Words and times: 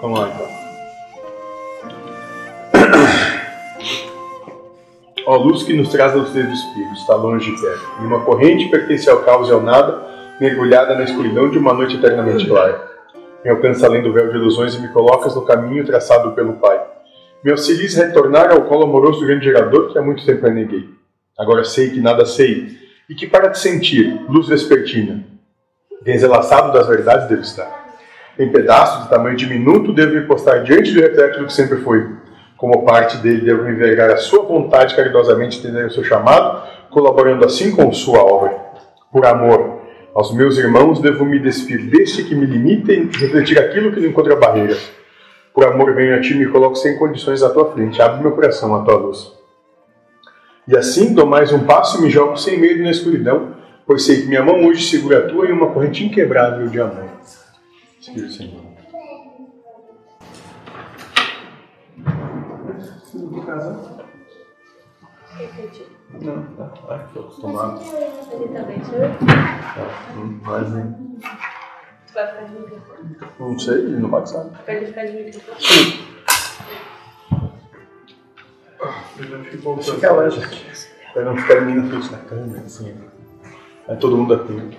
Vamos 0.00 0.18
lá 0.18 0.30
então. 0.34 0.46
Ó 5.26 5.36
luz 5.36 5.62
que 5.62 5.74
nos 5.74 5.90
traz 5.90 6.12
a 6.12 6.16
lucidez 6.16 6.46
do 6.46 6.54
Espírito, 6.54 6.94
está 6.94 7.14
longe 7.16 7.54
de 7.54 7.60
perto. 7.60 7.86
E 8.00 8.06
uma 8.06 8.24
corrente 8.24 8.70
pertence 8.70 9.10
ao 9.10 9.22
caos 9.24 9.50
e 9.50 9.52
ao 9.52 9.60
nada, 9.60 10.06
mergulhada 10.40 10.94
na 10.94 11.04
escuridão 11.04 11.50
de 11.50 11.58
uma 11.58 11.74
noite 11.74 11.96
eternamente 11.96 12.46
clara. 12.46 12.90
Me 13.44 13.50
alcança 13.50 13.86
além 13.86 14.02
do 14.02 14.10
véu 14.14 14.30
de 14.30 14.38
ilusões 14.38 14.74
e 14.74 14.80
me 14.80 14.88
colocas 14.88 15.34
no 15.34 15.44
caminho 15.44 15.84
traçado 15.84 16.32
pelo 16.32 16.54
Pai. 16.54 16.82
Me 17.44 17.50
auxilies 17.50 17.94
retornar 17.94 18.50
ao 18.50 18.62
colo 18.62 18.84
amoroso 18.84 19.20
do 19.20 19.26
grande 19.26 19.44
gerador 19.44 19.92
que 19.92 19.98
há 19.98 20.02
muito 20.02 20.24
tempo 20.24 20.46
reneguei. 20.46 20.88
Agora 21.38 21.62
sei 21.62 21.90
que 21.90 22.00
nada 22.00 22.24
sei, 22.24 22.74
e 23.06 23.14
que 23.14 23.26
para 23.26 23.50
te 23.50 23.58
sentir, 23.58 24.18
luz 24.30 24.48
vespertina, 24.48 25.25
desenlaçado 26.02 26.72
das 26.72 26.86
verdades 26.86 27.28
devo 27.28 27.42
estar. 27.42 27.86
Em 28.38 28.50
pedaços 28.50 29.04
de 29.04 29.10
tamanho 29.10 29.36
diminuto 29.36 29.92
devo 29.92 30.14
me 30.14 30.22
postar 30.22 30.62
diante 30.62 30.92
do 30.92 31.00
reflexo 31.00 31.40
do 31.40 31.46
que 31.46 31.52
sempre 31.52 31.78
foi. 31.78 32.06
Como 32.56 32.84
parte 32.84 33.16
dele 33.18 33.42
devo 33.42 33.64
me 33.64 33.72
envergar 33.72 34.10
a 34.10 34.16
sua 34.16 34.42
vontade 34.42 34.94
caridosamente 34.94 35.58
entender 35.58 35.86
o 35.86 35.90
seu 35.90 36.04
chamado, 36.04 36.62
colaborando 36.90 37.44
assim 37.44 37.74
com 37.74 37.92
sua 37.92 38.22
obra. 38.22 38.56
Por 39.10 39.24
amor 39.24 39.80
aos 40.14 40.34
meus 40.34 40.56
irmãos 40.56 41.00
devo 41.00 41.24
me 41.24 41.38
despir 41.38 41.90
deste 41.90 42.24
que 42.24 42.34
me 42.34 42.46
limita 42.46 42.92
e 42.92 43.04
refletir 43.04 43.58
aquilo 43.58 43.92
que 43.92 44.00
não 44.00 44.08
encontra 44.08 44.36
barreiras. 44.36 44.90
Por 45.52 45.64
amor 45.64 45.94
venho 45.94 46.14
a 46.14 46.20
ti 46.20 46.34
me 46.34 46.46
coloco 46.46 46.76
sem 46.76 46.98
condições 46.98 47.42
à 47.42 47.50
tua 47.50 47.72
frente. 47.72 48.00
Abre 48.00 48.22
meu 48.22 48.32
coração 48.32 48.74
à 48.74 48.82
tua 48.82 48.96
luz. 48.96 49.32
E 50.68 50.76
assim 50.76 51.14
dou 51.14 51.26
mais 51.26 51.52
um 51.52 51.60
passo 51.60 51.98
e 51.98 52.02
me 52.02 52.10
jogo 52.10 52.36
sem 52.36 52.58
medo 52.58 52.82
na 52.82 52.90
escuridão, 52.90 53.54
pois 53.86 54.02
sei 54.04 54.22
que 54.22 54.26
minha 54.28 54.42
mão 54.44 54.64
hoje 54.64 54.88
segura 54.88 55.18
a 55.26 55.28
tua 55.28 55.46
em 55.46 55.52
uma 55.52 55.72
corrente 55.72 56.04
inquebrável 56.04 56.68
de 56.68 56.80
amor. 56.80 57.08
Espírito 58.00 58.32
Senhor. 58.32 58.66
De 63.14 63.40
casa? 63.46 63.96
Não, 66.20 66.42
tá. 66.56 66.72
Ai, 66.88 67.06
tô 67.12 67.20
acostumado. 67.20 67.80
Ele 68.32 68.48
também. 68.48 68.80
Tá. 68.80 70.14
Hum, 70.16 70.40
Mas 70.42 70.72
nem. 70.72 71.18
Vai 72.14 72.26
ficar 72.28 72.44
de 72.44 72.52
microfone. 72.58 73.16
Não 73.38 73.58
sei, 73.58 73.74
ele 73.74 73.96
não 73.98 74.08
vai 74.10 74.26
saber. 74.26 74.56
Pra 74.64 74.74
ele 74.74 74.86
ficar 74.86 75.04
de 75.06 75.12
microfone. 75.12 75.56
Fica 79.82 80.12
lá, 80.12 80.28
gente. 80.28 80.90
Pra 81.12 81.24
não 81.24 81.36
ficar 81.36 81.60
ninguém 81.62 81.82
na 81.82 81.88
frente 81.88 82.10
da 82.10 82.18
câmera, 82.18 82.60
assim. 82.60 82.94
Aí 83.88 83.96
todo 83.96 84.16
mundo 84.16 84.34
aqui. 84.34 84.78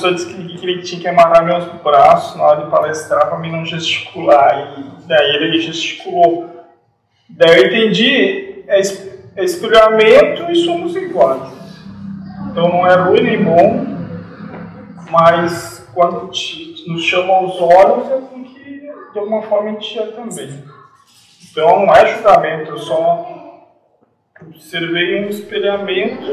Pessoa 0.00 0.14
disse 0.14 0.26
que, 0.26 0.58
que 0.58 0.66
ele 0.66 0.82
tinha 0.82 1.00
que 1.00 1.08
amarrar 1.08 1.44
meus 1.44 1.64
braços 1.82 2.36
na 2.36 2.44
hora 2.44 2.64
de 2.64 2.70
palestrar 2.70 3.28
para 3.28 3.38
mim 3.38 3.52
não 3.52 3.64
gesticular. 3.64 4.74
E 4.78 5.06
daí 5.06 5.36
ele 5.36 5.60
gesticulou. 5.60 6.48
Daí 7.28 7.58
eu 7.58 7.66
entendi, 7.66 8.64
é, 8.66 8.80
é 9.36 9.44
espelhamento 9.44 10.50
e 10.50 10.56
somos 10.64 10.96
iguais. 10.96 11.52
Então 12.50 12.68
não 12.68 12.86
é 12.86 12.94
ruim 12.96 13.22
nem 13.22 13.44
bom, 13.44 13.86
mas 15.10 15.88
quando 15.94 16.30
te, 16.30 16.84
nos 16.88 17.04
chama 17.04 17.34
aos 17.34 17.60
olhos 17.60 18.10
é 18.10 18.16
porque 18.16 18.92
de 19.12 19.18
alguma 19.18 19.42
forma 19.42 19.70
gente 19.72 19.98
é 19.98 20.06
também. 20.06 20.64
Então 21.50 21.86
não 21.86 21.94
é 21.94 22.14
julgamento, 22.14 22.70
eu 22.70 22.78
só 22.78 23.68
observei 24.40 25.24
um 25.24 25.28
espelhamento 25.28 26.24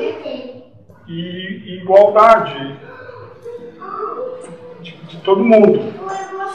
e 1.08 1.80
igualdade 1.82 2.88
de, 5.07 5.18
todo 5.18 5.44
mundo, 5.44 5.94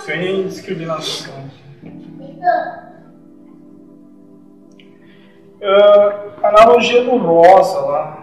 sem 0.04 0.46
discriminação. 0.46 1.32
Ah, 5.62 6.48
analogia 6.48 7.04
do 7.04 7.16
rosa 7.16 7.80
lá. 7.80 8.18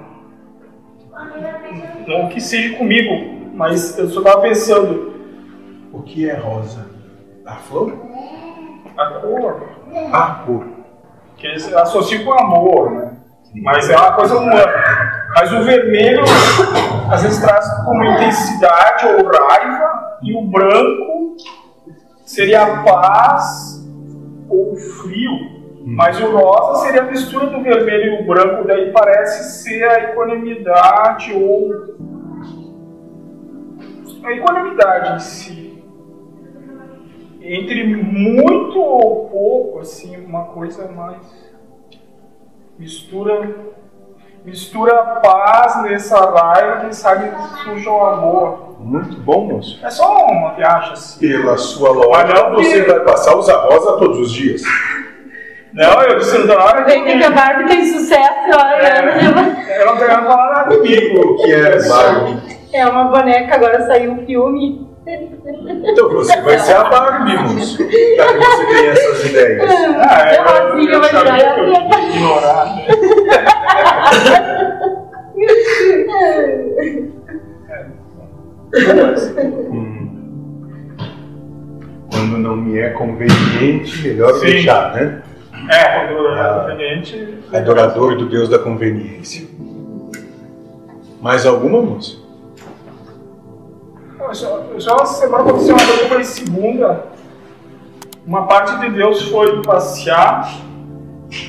Não 2.07 2.27
que 2.29 2.41
seja 2.41 2.77
comigo, 2.77 3.49
mas 3.53 3.97
eu 3.97 4.09
só 4.09 4.19
estava 4.19 4.41
pensando, 4.41 5.09
O 5.91 6.01
que 6.03 6.29
é 6.29 6.35
rosa? 6.35 6.85
A 7.45 7.55
flor? 7.55 7.93
a 8.97 9.05
cor, 9.21 9.63
A 10.11 10.43
cor. 10.45 10.65
que 11.37 11.47
eles 11.47 11.73
associam 11.73 12.25
com 12.25 12.33
amor, 12.33 12.91
né? 12.91 13.11
Mas 13.55 13.89
é 13.89 13.95
uma 13.95 14.11
coisa 14.13 14.37
humana. 14.37 14.73
Mas 15.33 15.51
o 15.53 15.63
vermelho 15.63 16.21
às 17.11 17.23
vezes 17.23 17.39
traz 17.41 17.65
como 17.85 18.03
intensidade 18.03 19.05
ou 19.07 19.25
raiva, 19.25 19.98
e 20.23 20.33
o 20.33 20.41
branco 20.43 21.37
seria 22.25 22.61
a 22.61 22.83
paz 22.83 23.87
ou 24.49 24.75
frio. 24.75 25.59
Mas 25.85 26.21
o 26.21 26.31
rosa 26.31 26.85
seria 26.85 27.01
a 27.01 27.05
mistura 27.05 27.47
do 27.47 27.63
vermelho 27.63 28.13
e 28.13 28.23
o 28.23 28.27
branco, 28.27 28.67
daí 28.67 28.91
parece 28.91 29.63
ser 29.63 29.83
a 29.83 30.11
equanimidade 30.11 31.33
ou 31.33 31.71
a 34.23 34.33
equanimidade 34.33 35.15
em 35.15 35.19
si. 35.19 35.83
Entre 37.41 37.83
muito 37.85 38.79
ou 38.79 39.29
pouco, 39.29 39.79
assim, 39.79 40.17
uma 40.17 40.45
coisa 40.45 40.87
mais. 40.91 41.49
Mistura. 42.77 43.55
Mistura 44.45 44.93
a 44.95 45.03
paz 45.19 45.83
nessa 45.83 46.17
raiva, 46.31 46.77
quem 46.81 46.91
sabe 46.93 47.29
surja 47.63 47.89
o 47.89 48.05
amor. 48.05 48.75
Muito 48.79 49.17
bom, 49.21 49.45
moço. 49.45 49.79
É 49.83 49.89
só 49.89 50.25
uma 50.27 50.53
viagem 50.53 50.93
assim. 50.93 51.19
Pela 51.19 51.57
sua 51.57 51.89
lógica, 51.91 52.17
Mas 52.33 52.33
não 52.43 52.55
você 52.55 52.83
que- 52.83 52.91
vai 52.91 52.99
passar 53.01 53.31
a 53.33 53.35
usar 53.35 53.57
rosa 53.57 53.97
todos 53.97 54.19
os 54.19 54.31
dias. 54.31 54.61
Não, 55.73 56.01
eu 56.03 56.17
disse 56.17 56.37
na 56.47 56.55
hora 56.55 56.83
que. 56.85 56.91
Vem 56.91 57.03
que 57.19 57.23
a 57.23 57.29
Barbie 57.31 57.65
tem 57.67 57.85
sucesso, 57.85 58.49
olha. 58.57 59.19
Eu 59.77 59.85
não 59.85 59.97
quero 59.97 60.23
falar 60.23 60.53
nada 60.53 60.75
comigo. 60.77 61.19
O 61.33 61.35
que 61.37 61.53
é 61.53 61.87
Barbie? 61.87 62.59
É 62.73 62.87
uma 62.87 63.03
boneca, 63.05 63.55
agora 63.55 63.85
saiu 63.85 64.13
um 64.13 64.25
filme. 64.25 64.87
Então 65.85 66.09
você 66.11 66.39
vai 66.41 66.57
ser 66.59 66.75
a 66.75 66.83
Barbie, 66.85 67.37
moço. 67.37 67.77
Já 67.77 68.27
que 68.27 68.37
você 68.39 68.65
tem 68.67 68.87
essas 68.87 69.25
ideias. 69.25 69.71
Ah, 69.99 70.21
É 70.21 70.41
rosinha, 70.41 70.91
eu 70.93 71.01
vai 71.01 71.09
sabia 71.09 71.33
virar 71.33 71.53
que 71.55 71.59
eu 71.59 71.65
a 71.65 71.67
ia 71.67 71.85
conveniente, 82.99 84.01
melhor 84.07 84.33
Sim. 84.35 84.45
deixar, 84.45 84.93
né? 84.93 85.21
É, 85.71 86.05
quando 86.07 86.27
é 86.27 86.39
Ah. 86.39 86.59
conveniente. 86.69 87.39
Adorador 87.53 88.15
do 88.17 88.27
Deus 88.29 88.49
da 88.49 88.59
conveniência. 88.59 89.47
Mais 91.21 91.45
alguma? 91.45 91.99
Só, 94.31 94.63
só 94.77 94.95
essa 94.97 95.13
semana 95.21 95.43
aconteceu 95.49 95.75
uma 95.75 95.85
coisa 95.85 96.07
foi 96.07 96.23
segunda. 96.23 97.03
Uma 98.27 98.45
parte 98.45 98.79
de 98.79 98.89
Deus 98.91 99.23
foi 99.29 99.61
passear 99.63 100.51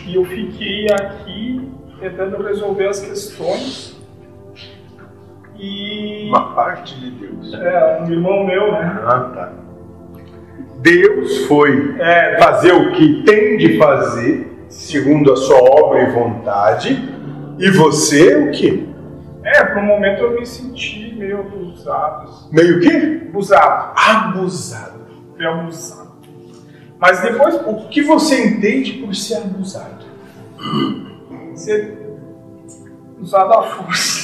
e 0.06 0.14
eu 0.14 0.24
fiquei 0.24 0.86
aqui 0.92 1.68
tentando 2.00 2.42
resolver 2.42 2.88
as 2.88 3.00
questões. 3.00 3.96
E 5.58 6.28
Uma 6.30 6.54
parte 6.54 6.98
de 6.98 7.10
Deus. 7.10 7.52
é 7.52 8.02
um 8.02 8.10
irmão 8.10 8.46
meu, 8.46 8.72
né? 8.72 8.98
Ah, 9.04 9.20
tá. 9.34 9.52
Deus 10.82 11.44
foi 11.46 11.94
É, 11.98 12.38
fazer 12.38 12.72
o 12.72 12.92
que 12.92 13.22
tem 13.22 13.56
de 13.58 13.76
fazer, 13.78 14.64
segundo 14.68 15.32
a 15.32 15.36
sua 15.36 15.58
obra 15.58 16.02
e 16.02 16.10
vontade, 16.12 17.08
e 17.58 17.70
você 17.70 18.36
o 18.36 18.50
quê? 18.50 18.84
é, 19.42 19.64
por 19.64 19.78
um 19.78 19.86
momento 19.86 20.22
eu 20.22 20.38
me 20.38 20.46
senti 20.46 21.14
meio 21.18 21.40
abusado. 21.40 22.24
assim. 22.28 22.48
Meio 22.54 22.80
que? 22.80 23.28
Abusado. 23.28 23.92
Abusado. 23.96 25.00
Fui 25.36 25.46
abusado. 25.46 26.10
Mas 26.98 27.20
depois, 27.22 27.54
O 27.66 27.88
que 27.88 28.02
você 28.02 28.46
entende 28.46 28.92
por 29.04 29.14
ser 29.14 29.36
abusado? 29.36 30.04
ser 31.54 31.98
usado 33.20 33.52
à 33.54 33.62
força. 33.62 34.19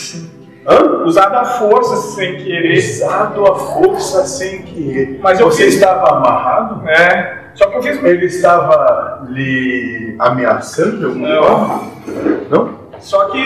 Hã? 0.68 1.04
Usado 1.04 1.34
à 1.36 1.44
força 1.44 1.96
sem 1.96 2.36
querer. 2.38 2.78
Usado 2.78 3.46
a 3.46 3.54
força 3.54 4.24
sem 4.26 4.62
querer. 4.62 5.20
Mas 5.22 5.38
eu 5.38 5.46
você 5.50 5.64
fiz- 5.66 5.74
estava 5.74 6.16
amarrado? 6.16 6.88
É. 6.88 7.44
Só 7.54 7.66
que 7.68 7.76
eu 7.78 7.82
fiz 7.82 8.02
Ele 8.02 8.26
estava 8.26 9.26
lhe 9.30 10.16
ameaçando 10.18 10.98
de 10.98 11.04
algum 11.04 11.20
Não. 11.20 11.68
modo? 11.68 11.84
Não? 12.50 12.86
Só 12.98 13.26
que 13.26 13.38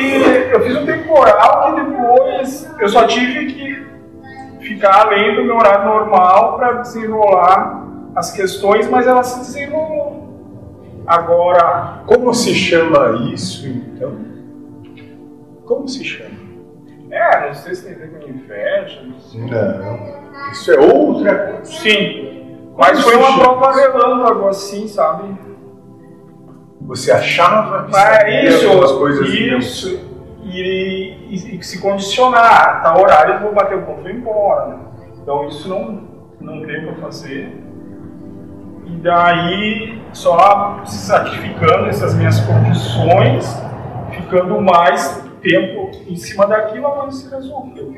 eu 0.52 0.61
fiz 0.62 0.76
um 0.76 0.87
temporal 0.87 1.75
que 1.75 1.81
depois 1.82 2.70
eu 2.81 2.88
só 2.88 3.06
tive 3.06 3.46
que 3.52 3.87
ficar 4.61 5.06
além 5.06 5.34
do 5.37 5.44
meu 5.44 5.56
horário 5.56 5.84
normal 5.87 6.56
para 6.56 6.73
desenrolar 6.75 7.84
as 8.16 8.31
questões, 8.32 8.88
mas 8.88 9.06
elas 9.06 9.26
se 9.26 9.38
desenrolam. 9.40 10.28
Agora, 11.06 12.02
Como 12.06 12.32
se 12.32 12.55
chama 12.55 13.28
isso, 13.32 13.66
então? 13.66 14.12
Como 15.66 15.88
se 15.88 16.05
chama? 16.05 16.39
É, 17.10 17.46
não 17.48 17.54
sei 17.54 17.74
se 17.74 17.84
tem 17.84 17.94
a 17.94 17.98
ver 17.98 18.20
com 18.20 18.28
inveja, 18.28 19.02
não 19.02 19.18
sei. 19.18 19.40
Não. 19.40 20.50
Isso 20.52 20.72
é 20.72 20.78
outra 20.78 21.34
coisa. 21.46 21.64
Sim, 21.64 22.70
mas 22.78 23.00
foi 23.02 23.16
uma 23.16 23.38
prova 23.38 23.72
relâmpago 23.72 24.48
assim, 24.48 24.86
sabe? 24.86 25.36
Você 26.82 27.12
achava 27.12 27.86
que 27.86 27.96
é 27.96 28.46
isso, 28.46 28.82
as 28.82 28.92
coisas 28.92 29.28
isso. 29.28 30.08
E, 30.42 31.14
e, 31.30 31.58
e 31.58 31.62
se 31.62 31.80
condicionar, 31.80 32.82
tá 32.82 32.96
horário 32.98 33.34
eu 33.34 33.40
vou 33.40 33.54
bater 33.54 33.78
o 33.78 33.82
ponto 33.82 34.00
e 34.00 34.02
vou 34.02 34.10
embora. 34.12 34.66
Né? 34.68 34.78
Então 35.22 35.46
isso 35.46 35.68
não, 35.68 36.02
não 36.40 36.66
tem 36.66 36.86
pra 36.86 36.94
fazer. 36.96 37.54
E 38.86 38.96
daí, 39.02 40.02
só 40.12 40.82
se 40.84 41.06
sacrificando 41.06 41.86
essas 41.86 42.14
minhas 42.14 42.40
condições, 42.40 43.62
ficando 44.10 44.60
mais 44.60 45.24
tempo 45.42 45.79
em 46.06 46.16
cima 46.16 46.46
daquilo, 46.46 46.87
a 46.87 46.92
coisa 46.92 47.16
se 47.16 47.31
resolveu. 47.31 47.94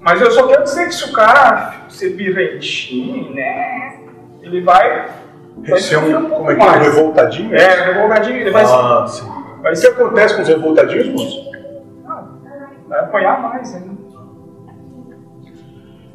Mas 0.00 0.20
eu 0.20 0.30
só 0.30 0.46
quero 0.46 0.62
dizer 0.62 0.86
que 0.86 0.94
se 0.94 1.10
o 1.10 1.12
cara 1.12 1.86
ser 1.88 2.10
birrentinho, 2.10 3.34
né? 3.34 3.98
Ele 4.40 4.60
vai. 4.62 5.08
vai 5.56 5.78
Esse 5.78 5.94
é 5.94 5.98
um, 5.98 6.12
pouco 6.28 6.36
como 6.36 6.50
é 6.50 6.54
que 6.54 6.62
é? 6.62 6.64
Um 6.64 6.78
revoltadinho? 6.82 7.54
É, 7.56 7.92
revolgadinho, 7.92 8.36
ele 8.36 8.50
vai, 8.50 8.64
Ah, 8.64 9.04
sim. 9.08 9.28
vai, 9.62 9.72
Isso 9.72 9.88
acontece 9.88 10.36
com 10.36 10.42
os 10.42 10.48
revoltadinhos, 10.48 11.08
moço? 11.08 11.50
vai 12.88 13.00
apanhar 13.00 13.42
mais 13.42 13.74
ainda. 13.74 13.96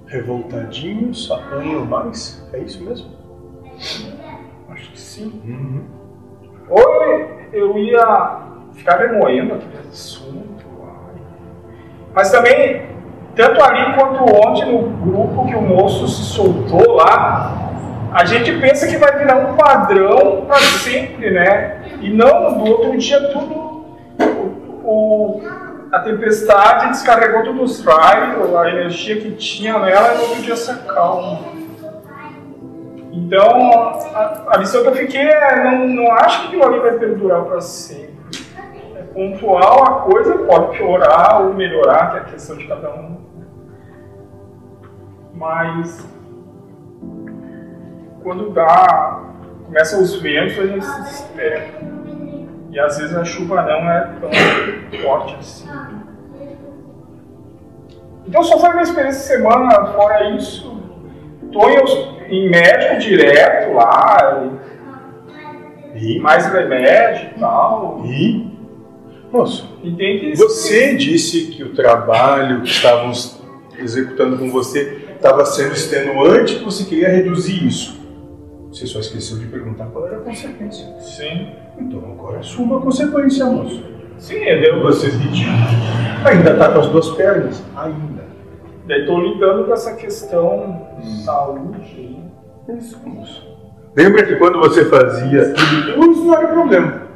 Revoltadinhos 0.07 1.29
apanham 1.31 1.85
mais? 1.85 2.45
É 2.53 2.59
isso 2.59 2.83
mesmo? 2.83 3.11
Acho 4.69 4.91
que 4.91 4.99
sim. 4.99 5.41
Uhum. 5.45 5.83
Ou 6.69 6.79
eu, 7.03 7.29
eu 7.51 7.77
ia 7.77 8.50
ficar 8.81 8.97
remoendo 8.97 9.53
aquele 9.53 9.87
assunto. 9.89 10.65
Mas 12.13 12.31
também, 12.31 12.81
tanto 13.35 13.63
ali 13.63 13.93
quanto 13.93 14.23
ontem 14.23 14.65
no 14.65 14.89
grupo 14.89 15.45
que 15.45 15.55
o 15.55 15.61
moço 15.61 16.07
se 16.07 16.23
soltou 16.23 16.95
lá, 16.95 17.57
a 18.11 18.25
gente 18.25 18.51
pensa 18.59 18.87
que 18.87 18.97
vai 18.97 19.17
virar 19.17 19.37
um 19.37 19.55
padrão 19.55 20.45
para 20.45 20.59
sempre, 20.59 21.31
né? 21.31 21.81
E 22.01 22.09
não, 22.09 22.57
do 22.57 22.69
outro 22.69 22.97
dia 22.97 23.29
tudo. 23.29 23.71
O, 24.83 25.41
a 25.91 25.99
tempestade 25.99 26.87
descarregou 26.89 27.43
todos 27.43 27.79
os 27.79 27.85
raios, 27.85 28.53
a 28.55 28.69
energia 28.69 29.21
que 29.21 29.31
tinha 29.31 29.77
nela, 29.79 30.13
e 30.13 30.17
no 30.17 30.23
outro 30.23 30.41
dia 30.41 30.55
se 30.55 30.71
acalma. 30.71 31.39
Então, 33.13 33.69
a, 34.13 34.43
a 34.47 34.57
lição 34.57 34.81
que 34.81 34.87
eu 34.89 34.95
fiquei 34.95 35.21
é: 35.21 35.63
não, 35.63 35.87
não 35.87 36.11
acho 36.13 36.41
que 36.41 36.47
aquilo 36.47 36.65
ali 36.65 36.79
vai 36.79 36.91
perdurar 36.97 37.43
para 37.43 37.61
sempre. 37.61 38.10
Pontual, 39.13 39.83
a 39.83 39.91
coisa 40.01 40.37
pode 40.39 40.77
piorar 40.77 41.41
ou 41.41 41.53
melhorar, 41.53 42.11
que 42.11 42.17
é 42.17 42.19
a 42.21 42.25
questão 42.25 42.57
de 42.57 42.67
cada 42.67 42.93
um. 42.93 43.17
Mas, 45.33 46.07
quando 48.23 48.51
dá, 48.51 49.21
começam 49.65 50.01
os 50.01 50.15
ventos, 50.21 50.59
a 50.59 50.67
gente 50.67 50.85
se 50.85 51.01
espera. 51.01 51.67
E 52.71 52.79
às 52.79 52.97
vezes 52.97 53.15
a 53.15 53.25
chuva 53.25 53.61
não 53.63 53.89
é 53.89 54.13
tão 54.21 54.29
forte 55.01 55.35
assim. 55.39 55.67
Então, 58.27 58.43
só 58.43 58.59
foi 58.59 58.69
uma 58.69 58.81
experiência 58.81 59.19
de 59.19 59.41
semana, 59.41 59.87
fora 59.87 60.29
isso, 60.31 60.81
tô 61.51 61.69
em, 61.69 61.77
em 62.29 62.49
médico 62.49 62.99
direto 62.99 63.73
lá, 63.73 64.43
E? 65.95 66.19
mais 66.19 66.45
remédio 66.45 67.31
e 67.35 67.39
tal. 67.39 68.01
E? 68.05 68.50
Moço, 69.31 69.65
E 69.81 70.35
você 70.35 70.95
disse 70.95 71.47
que 71.47 71.63
o 71.63 71.73
trabalho 71.73 72.61
que 72.61 72.69
estávamos 72.69 73.39
executando 73.79 74.37
com 74.37 74.51
você 74.51 75.01
estava 75.15 75.45
sendo 75.45 75.73
extenuante 75.73 76.57
que 76.57 76.65
você 76.65 76.83
queria 76.83 77.09
reduzir 77.09 77.65
isso. 77.65 77.99
Você 78.69 78.85
só 78.85 78.99
esqueceu 78.99 79.37
de 79.37 79.45
perguntar 79.45 79.85
qual 79.85 80.07
era 80.07 80.17
a 80.17 80.21
consequência. 80.21 80.85
Sim. 80.99 81.47
Então 81.79 81.99
agora 82.11 82.39
assuma 82.39 82.79
a 82.79 82.81
consequência, 82.81 83.45
moço. 83.45 83.83
Sim, 84.17 84.35
eu 84.35 84.81
Você 84.83 85.09
pediu. 85.09 85.47
Ainda 86.25 86.51
está 86.51 86.71
com 86.71 86.79
as 86.79 86.87
duas 86.87 87.09
pernas? 87.09 87.63
Ainda. 87.75 88.23
estou 88.87 89.19
lidando 89.19 89.65
com 89.65 89.73
essa 89.73 89.95
questão 89.95 90.87
de 91.01 91.23
saúde. 91.23 92.19
Isso, 92.77 92.99
moço. 93.05 93.47
Lembra 93.95 94.25
que 94.25 94.35
quando 94.35 94.59
você 94.59 94.85
fazia 94.85 95.53
tudo 95.53 96.11
isso 96.11 96.23
não 96.23 96.35
era 96.35 96.47
problema. 96.47 97.10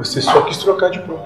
Você 0.00 0.22
só 0.22 0.40
quis 0.40 0.56
trocar 0.56 0.88
de 0.88 0.98
prova. 1.00 1.22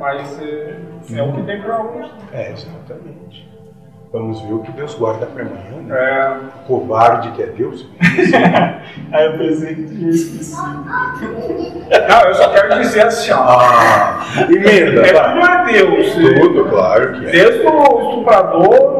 Mas 0.00 0.42
é, 0.42 0.80
é 1.14 1.22
o 1.22 1.32
que 1.32 1.42
tem 1.44 1.62
pra 1.62 1.80
hoje. 1.80 2.10
É, 2.32 2.50
exatamente. 2.50 3.48
Vamos 4.12 4.40
ver 4.40 4.52
o 4.52 4.62
que 4.62 4.72
Deus 4.72 4.94
guarda 4.94 5.26
para 5.26 5.44
amanhã, 5.44 5.80
né? 5.82 5.94
É. 5.96 6.38
O 6.64 6.66
covarde 6.66 7.30
que 7.32 7.42
é 7.44 7.46
Deus. 7.46 7.88
Aí 9.12 9.26
eu 9.26 9.38
pensei 9.38 9.76
que 9.76 9.84
tinha 9.84 10.10
esquecido. 10.10 10.84
Não, 12.08 12.22
eu 12.26 12.34
só 12.34 12.48
quero 12.50 12.80
dizer 12.80 13.06
assim, 13.06 13.30
ó. 13.30 13.44
Ah, 13.44 14.26
emenda, 14.50 15.06
É 15.06 15.10
é 15.10 15.72
Deus. 15.72 16.14
Tudo, 16.14 16.64
claro 16.68 17.12
que 17.12 17.26
é. 17.26 17.30
Desde 17.30 17.64
o 17.64 18.10
estuprador, 18.10 18.95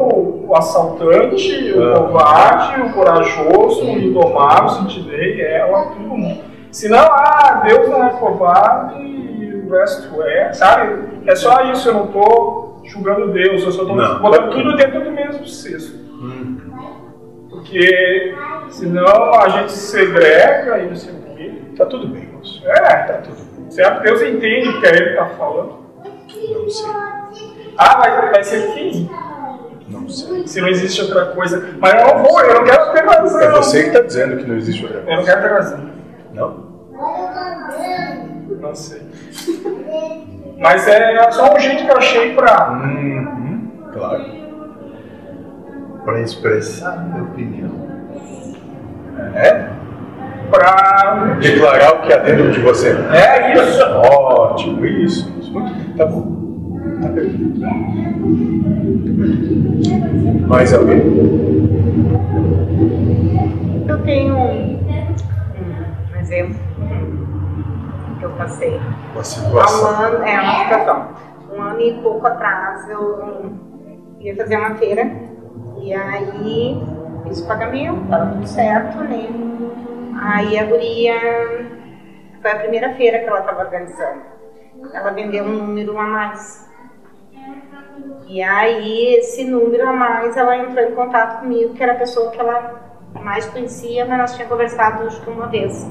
o, 0.47 0.55
assaltante, 0.55 1.73
o 1.73 1.83
Ah. 1.83 1.99
covarde, 1.99 2.81
o 2.81 2.93
corajoso, 2.93 3.83
o 3.85 3.89
indomável, 3.89 4.65
o 4.65 4.69
sentinei, 4.69 5.41
ela, 5.41 5.83
todo 5.87 5.99
mundo. 5.99 6.41
Senão, 6.71 6.99
ah, 6.99 7.61
Deus 7.65 7.87
não 7.89 8.05
é 8.05 8.09
covarde 8.11 9.01
e 9.01 9.63
o 9.65 9.69
resto 9.71 10.21
é, 10.23 10.53
sabe? 10.53 11.03
É 11.25 11.35
só 11.35 11.63
isso, 11.71 11.89
eu 11.89 11.93
não 11.93 12.07
tô 12.07 12.81
julgando 12.85 13.31
Deus, 13.33 13.63
eu 13.63 13.71
só 13.71 13.83
Não. 13.83 14.19
botando 14.21 14.51
tudo 14.51 14.75
dentro 14.77 15.03
do 15.03 15.11
mesmo 15.11 15.45
cesto. 15.45 15.97
Hum, 16.13 16.57
Porque 17.49 18.33
senão 18.69 19.33
a 19.33 19.49
gente 19.49 19.71
se 19.71 19.91
segrega 19.91 20.79
e 20.79 20.87
não 20.87 20.95
sei 20.95 21.13
o 21.13 21.35
quê. 21.35 21.51
tá 21.77 21.85
tudo 21.85 22.07
bem, 22.07 22.27
moço. 22.33 22.61
É, 22.67 22.79
tá 22.79 23.13
tudo. 23.23 23.37
Certo? 23.71 24.01
Deus 24.03 24.21
entende 24.21 24.69
o 24.69 24.79
que 24.79 24.87
é 24.87 24.95
ele 24.95 25.15
tá 25.15 25.25
falando. 25.37 25.73
Não 26.05 26.69
sei. 26.69 26.89
Ah, 27.77 27.97
vai, 27.99 28.31
vai 28.31 28.43
ser 28.43 28.73
quem? 28.73 29.09
Não 29.87 30.07
sei. 30.09 30.47
Se 30.47 30.61
não 30.61 30.67
existe 30.67 31.01
outra 31.01 31.27
coisa. 31.27 31.75
Mas 31.79 31.93
eu 31.93 32.07
não 32.07 32.23
vou, 32.23 32.39
eu 32.41 32.55
não 32.55 32.63
quero 32.63 33.09
razão. 33.09 33.41
É 33.41 33.49
você 33.51 33.83
que 33.83 33.87
está 33.87 34.01
dizendo 34.01 34.37
que 34.37 34.45
não 34.45 34.55
existe 34.55 34.83
outra 34.83 34.99
Eu 34.99 35.05
coisa. 35.05 35.17
não 35.17 35.25
quero 35.25 35.53
razão. 35.53 35.89
Não? 36.33 36.67
Não 38.59 38.75
sei. 38.75 39.01
Mas 40.59 40.87
é 40.87 41.31
só 41.31 41.55
um 41.55 41.59
jeito 41.59 41.85
que 41.85 41.91
eu 41.91 41.97
achei 41.97 42.35
pra. 42.35 42.71
Uhum, 42.71 43.71
claro. 43.93 44.25
Para 46.03 46.21
expressar 46.21 47.05
minha 47.05 47.23
opinião. 47.23 47.87
É? 49.35 49.77
pra... 50.49 51.37
Declarar 51.39 51.95
o 51.95 52.01
que 52.01 52.13
há 52.13 52.17
dentro 52.17 52.51
de 52.51 52.59
você. 52.61 52.95
É 53.11 53.53
isso. 53.53 53.83
Ótimo, 53.83 54.85
isso. 54.85 55.33
isso. 55.39 55.51
Muito 55.51 55.97
tá 55.97 56.05
bom. 56.05 56.36
Mais 60.47 60.73
alguém? 60.73 61.01
Eu 63.87 64.03
tenho 64.03 64.35
um, 64.35 64.79
um 66.13 66.19
exemplo 66.19 66.67
eu 68.21 68.31
passei. 68.31 68.77
Uma 68.77 69.15
Há 69.15 69.19
um 69.19 69.23
situação. 69.23 69.89
ano, 69.89 70.23
é 70.23 70.41
uma 70.41 70.63
situação. 70.63 71.09
Um 71.53 71.61
ano 71.61 71.81
e 71.81 71.93
pouco 72.01 72.27
atrás 72.27 72.89
eu 72.89 73.51
ia 74.19 74.35
fazer 74.35 74.57
uma 74.57 74.75
feira 74.75 75.09
e 75.79 75.93
aí 75.93 76.81
fiz 77.27 77.41
o 77.41 77.47
pagamento, 77.47 78.07
tava 78.09 78.31
tudo 78.31 78.47
certo, 78.47 78.97
né? 78.99 79.27
Aí 80.21 80.57
a 80.57 80.65
guria 80.65 81.15
foi 82.41 82.51
a 82.51 82.55
primeira 82.59 82.93
feira 82.95 83.19
que 83.19 83.25
ela 83.25 83.39
estava 83.39 83.61
organizando. 83.61 84.21
Ela 84.93 85.11
vendeu 85.11 85.43
um 85.45 85.67
número 85.67 85.97
a 85.97 86.03
mais. 86.03 86.66
E 88.25 88.41
aí 88.41 89.15
esse 89.15 89.45
número 89.45 89.87
a 89.87 89.93
mais 89.93 90.35
ela 90.35 90.57
entrou 90.57 90.85
em 90.85 90.95
contato 90.95 91.39
comigo, 91.39 91.73
que 91.73 91.83
era 91.83 91.93
a 91.93 91.97
pessoa 91.97 92.31
que 92.31 92.39
ela 92.39 92.81
mais 93.21 93.45
conhecia, 93.47 94.05
mas 94.05 94.17
nós 94.17 94.31
tínhamos 94.33 94.51
conversado 94.51 95.07
acho 95.07 95.21
que 95.21 95.29
uma 95.29 95.47
vez. 95.47 95.87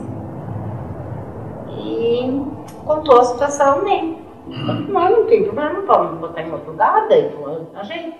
E 1.78 2.42
contou 2.85 3.21
a 3.21 3.25
situação, 3.25 3.83
né? 3.83 4.16
Não, 4.47 5.11
não 5.11 5.25
tem 5.26 5.45
problema, 5.45 5.80
vamos 5.83 6.21
botar 6.21 6.42
em 6.42 6.52
outro 6.52 6.71
lugar, 6.71 7.09
daí 7.09 7.30
tu 7.30 7.66
ajeita. 7.75 8.16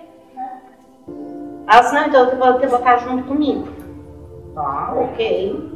Ela 1.69 1.81
disse, 1.81 1.95
não, 1.95 2.07
então 2.07 2.29
eu 2.29 2.37
vou 2.37 2.59
te 2.59 2.67
botar 2.67 2.97
junto 2.97 3.23
comigo. 3.23 3.67
Tá, 4.53 4.93
ok. 4.95 5.71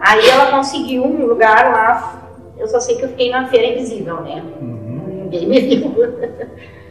Aí 0.00 0.28
ela 0.28 0.50
conseguiu 0.50 1.04
um 1.04 1.26
lugar 1.26 1.72
lá, 1.72 2.22
eu 2.58 2.66
só 2.66 2.80
sei 2.80 2.96
que 2.96 3.04
eu 3.04 3.08
fiquei 3.10 3.30
na 3.30 3.46
feira 3.46 3.66
invisível, 3.66 4.20
né? 4.22 4.42
Uhum. 4.60 5.28
Ninguém 5.30 5.48
me 5.48 5.60
viu. 5.60 5.94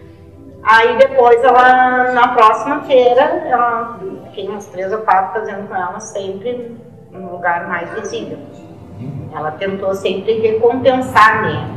Aí 0.64 0.98
depois 0.98 1.44
ela, 1.44 2.14
na 2.14 2.30
próxima 2.30 2.82
feira, 2.82 3.22
ela, 3.22 4.00
fiquei 4.26 4.48
umas 4.48 4.66
três 4.68 4.92
ou 4.94 5.00
quatro 5.00 5.42
fazendo 5.42 5.68
com 5.68 5.76
ela 5.76 6.00
sempre 6.00 6.78
no 7.12 7.34
lugar 7.34 7.68
mais 7.68 7.90
visível. 7.94 8.38
Ela 9.36 9.52
tentou 9.52 9.94
sempre 9.94 10.40
recompensar, 10.40 11.42
né? 11.42 11.68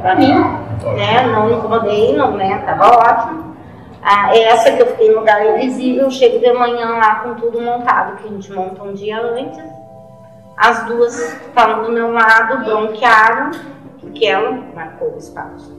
Pra 0.00 0.14
mim, 0.14 0.34
né? 0.96 1.26
Não 1.26 1.50
incomodei, 1.50 2.16
não, 2.16 2.32
né? 2.32 2.58
Tava 2.64 2.96
ótimo. 2.96 3.52
Ah, 4.02 4.36
essa 4.36 4.72
que 4.72 4.82
eu 4.82 4.86
fiquei 4.86 5.10
no 5.10 5.20
lugar 5.20 5.44
invisível, 5.46 6.04
eu 6.04 6.10
chego 6.10 6.40
de 6.40 6.52
manhã 6.52 6.88
lá 6.96 7.16
com 7.16 7.34
tudo 7.34 7.60
montado, 7.60 8.16
que 8.16 8.26
a 8.26 8.30
gente 8.30 8.52
monta 8.52 8.82
um 8.82 8.94
dia 8.94 9.20
antes. 9.20 9.62
As 10.56 10.86
duas 10.86 11.16
estavam 11.16 11.84
do 11.84 11.92
meu 11.92 12.12
lado, 12.12 12.64
bronquearam, 12.64 13.52
porque 14.00 14.26
ela 14.26 14.58
marcou 14.74 15.14
o 15.14 15.18
espaço. 15.18 15.72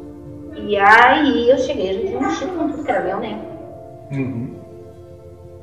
E 0.55 0.77
aí 0.77 1.49
eu 1.49 1.57
cheguei, 1.57 1.89
a 2.33 2.39
gente 2.39 2.45
mexeu 2.45 2.59
com 2.59 2.71
tudo 2.71 2.83
que 2.83 2.91
era 2.91 3.01
meu, 3.01 3.19
né? 3.19 3.41
Uhum. 4.11 4.59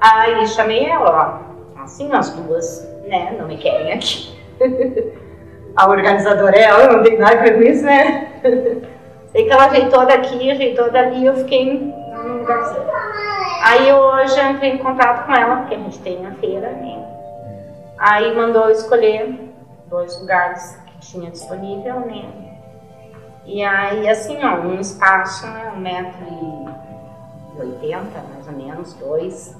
Aí 0.01 0.47
chamei 0.47 0.85
ela, 0.87 1.45
ó. 1.77 1.83
Assim, 1.83 2.13
as 2.13 2.31
duas, 2.31 2.89
né, 3.07 3.35
não 3.39 3.49
me 3.49 3.57
querem 3.57 3.93
aqui. 3.93 4.39
A 5.77 5.89
organizadora 5.89 6.57
é 6.57 6.63
ela, 6.63 6.93
não 6.93 7.03
tem 7.03 7.17
nada 7.17 7.39
a 7.39 7.43
ver 7.43 7.55
com 7.55 7.63
isso, 7.63 7.85
né? 7.85 8.29
Sei 9.31 9.45
que 9.45 9.53
ela 9.53 9.67
ajeitou 9.67 10.05
daqui, 10.05 10.51
ajeitou 10.51 10.91
dali, 10.91 11.25
eu 11.25 11.35
fiquei 11.37 11.95
num 12.13 12.39
lugarzinho. 12.39 12.91
Aí 13.63 13.93
hoje 13.93 14.39
eu 14.41 14.51
entrei 14.51 14.73
em 14.73 14.79
contato 14.79 15.27
com 15.27 15.33
ela, 15.33 15.59
porque 15.59 15.77
a 15.77 15.79
gente 15.79 16.01
tem 16.01 16.27
a 16.27 16.33
feira, 16.33 16.71
né? 16.71 17.07
Aí 17.97 18.35
mandou 18.35 18.65
eu 18.65 18.73
escolher 18.73 19.39
dois 19.87 20.19
lugares 20.21 20.77
que 20.87 20.99
tinha 21.01 21.31
disponível, 21.31 22.01
né? 22.01 22.25
E 23.45 23.63
aí, 23.63 24.09
assim, 24.09 24.39
ó, 24.45 24.61
um 24.61 24.81
espaço, 24.81 25.47
né, 25.47 25.73
um 25.75 25.81
metro 25.81 26.25
e 26.25 26.50
oitenta, 27.61 28.25
mais 28.33 28.47
ou 28.47 28.53
menos, 28.53 28.95
dois. 28.95 29.57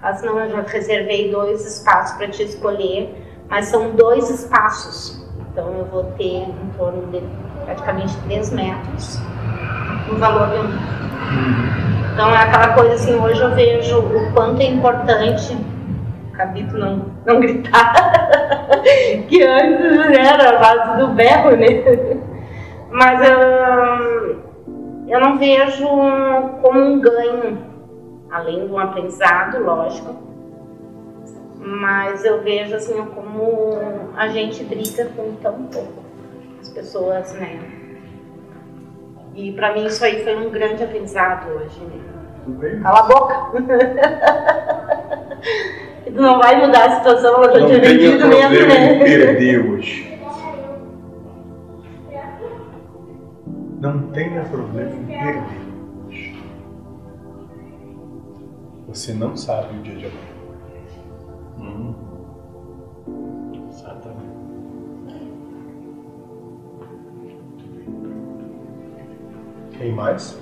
Mas 0.00 0.22
não, 0.22 0.38
eu 0.38 0.50
já 0.50 0.62
reservei 0.62 1.30
dois 1.30 1.66
espaços 1.66 2.16
para 2.16 2.28
te 2.28 2.42
escolher, 2.42 3.42
mas 3.48 3.66
são 3.66 3.90
dois 3.92 4.30
espaços. 4.30 5.24
Então 5.50 5.72
eu 5.72 5.84
vou 5.86 6.04
ter 6.18 6.42
em 6.42 6.70
torno 6.76 7.06
de 7.10 7.22
praticamente 7.64 8.16
3 8.26 8.52
metros 8.52 9.18
no 10.08 10.18
valor 10.18 10.48
de 10.48 10.56
um. 10.56 12.12
Então 12.12 12.30
é 12.30 12.36
aquela 12.36 12.74
coisa 12.74 12.94
assim, 12.94 13.14
hoje 13.14 13.40
eu 13.40 13.54
vejo 13.54 13.98
o 13.98 14.32
quanto 14.32 14.60
é 14.60 14.66
importante 14.66 15.56
Cabito 16.36 16.76
não, 16.76 17.06
não 17.24 17.40
gritar, 17.40 17.94
que 19.26 19.42
antes 19.42 20.18
era 20.18 20.50
a 20.50 20.58
base 20.58 20.98
do 20.98 21.08
berro, 21.14 21.56
né? 21.56 22.20
Mas 22.90 23.20
eu 25.08 25.20
não 25.20 25.38
vejo 25.38 25.86
como 26.62 26.80
um 26.80 27.00
ganho, 27.00 27.58
além 28.30 28.66
de 28.66 28.72
um 28.72 28.78
aprendizado, 28.78 29.62
lógico, 29.62 30.14
mas 31.58 32.24
eu 32.24 32.42
vejo 32.42 32.74
assim 32.74 33.04
como 33.06 33.78
a 34.16 34.28
gente 34.28 34.64
briga 34.64 35.06
com 35.16 35.34
tão 35.36 35.64
pouco 35.64 36.04
as 36.60 36.68
pessoas, 36.70 37.32
né? 37.34 37.60
E 39.34 39.52
pra 39.52 39.74
mim 39.74 39.84
isso 39.84 40.04
aí 40.04 40.24
foi 40.24 40.34
um 40.34 40.50
grande 40.50 40.82
aprendizado 40.82 41.50
hoje, 41.50 41.80
né? 41.80 42.00
Tudo 42.44 42.58
bem? 42.58 42.80
Cala 42.80 43.00
a 43.00 43.02
boca! 43.02 43.34
Tu 46.04 46.12
não 46.20 46.38
vai 46.38 46.64
mudar 46.64 46.86
a 46.86 46.96
situação, 46.96 47.42
ela 47.44 47.60
já 47.60 47.66
tinha 47.66 47.80
vendido 47.80 48.26
mesmo, 48.26 48.66
né? 48.66 49.04
perder 49.04 50.15
Não 53.80 54.08
tenha 54.08 54.44
problema 54.44 54.90
em 54.90 55.04
perder. 55.04 55.66
Você 58.88 59.12
não 59.12 59.36
sabe 59.36 59.78
o 59.78 59.82
dia 59.82 59.96
de 59.96 60.06
amanhã. 60.06 60.36
Hum. 61.58 61.94
Exatamente. 63.68 64.36
Quem 69.76 69.92
mais? 69.92 70.38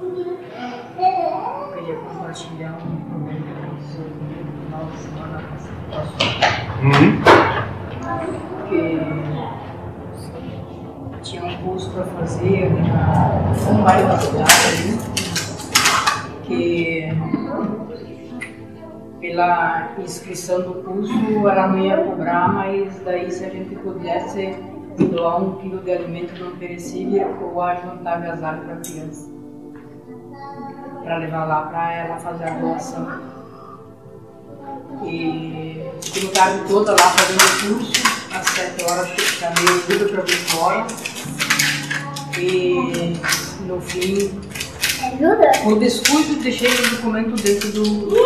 Eu 0.00 1.72
queria 1.72 1.96
compartilhar 1.96 2.78
um 2.78 2.96
problema 3.08 3.40
que 3.40 3.52
aconteceu 3.52 4.04
comigo 4.04 4.44
no 4.44 4.52
final 4.64 4.84
de 4.86 4.96
semana 4.98 5.38
passada. 5.38 5.74
Uhum. 6.82 7.22
Porque 8.58 8.82
tinha 11.22 11.44
um 11.44 11.53
curso 11.64 11.90
para 11.90 12.04
fazer 12.04 12.70
na 12.70 13.82
bairro 13.82 14.08
da 14.08 14.18
cidade 14.18 14.98
que 16.44 17.08
pela 19.20 19.92
inscrição 19.98 20.60
do 20.60 20.74
curso 20.82 21.48
ela 21.48 21.68
não 21.68 21.78
ia 21.78 21.96
cobrar, 21.96 22.52
mas 22.52 23.00
daí 23.04 23.30
se 23.30 23.44
a 23.44 23.48
gente 23.48 23.74
pudesse 23.76 24.54
doar 25.10 25.42
um 25.42 25.56
quilo 25.56 25.80
de 25.82 25.90
alimento 25.90 26.38
não 26.38 26.56
perecível 26.56 27.34
ou 27.42 27.60
ajuntar 27.62 28.18
agasalho 28.18 28.64
para 28.64 28.76
criança. 28.76 29.32
Para 31.02 31.18
levar 31.18 31.44
lá 31.46 31.62
para 31.62 31.92
ela 31.92 32.16
fazer 32.18 32.44
a 32.44 32.58
doação. 32.58 33.34
E 35.02 35.90
fiquei 36.02 36.28
tarde 36.30 36.68
toda 36.68 36.92
lá 36.92 36.98
fazendo 36.98 37.74
o 37.74 37.76
curso, 37.76 38.02
às 38.34 38.46
sete 38.48 38.84
horas 38.84 39.08
chamei 39.08 39.80
tudo 39.86 40.12
para 40.12 40.22
vir 40.22 40.36
fora. 40.36 40.86
E 42.38 43.16
no 43.66 43.80
fim, 43.80 44.30
por 45.62 45.78
descuido, 45.78 46.42
deixei 46.42 46.68
o 46.68 46.90
documento 46.96 47.40
dentro 47.42 47.70
do 47.72 47.82
do. 47.82 48.16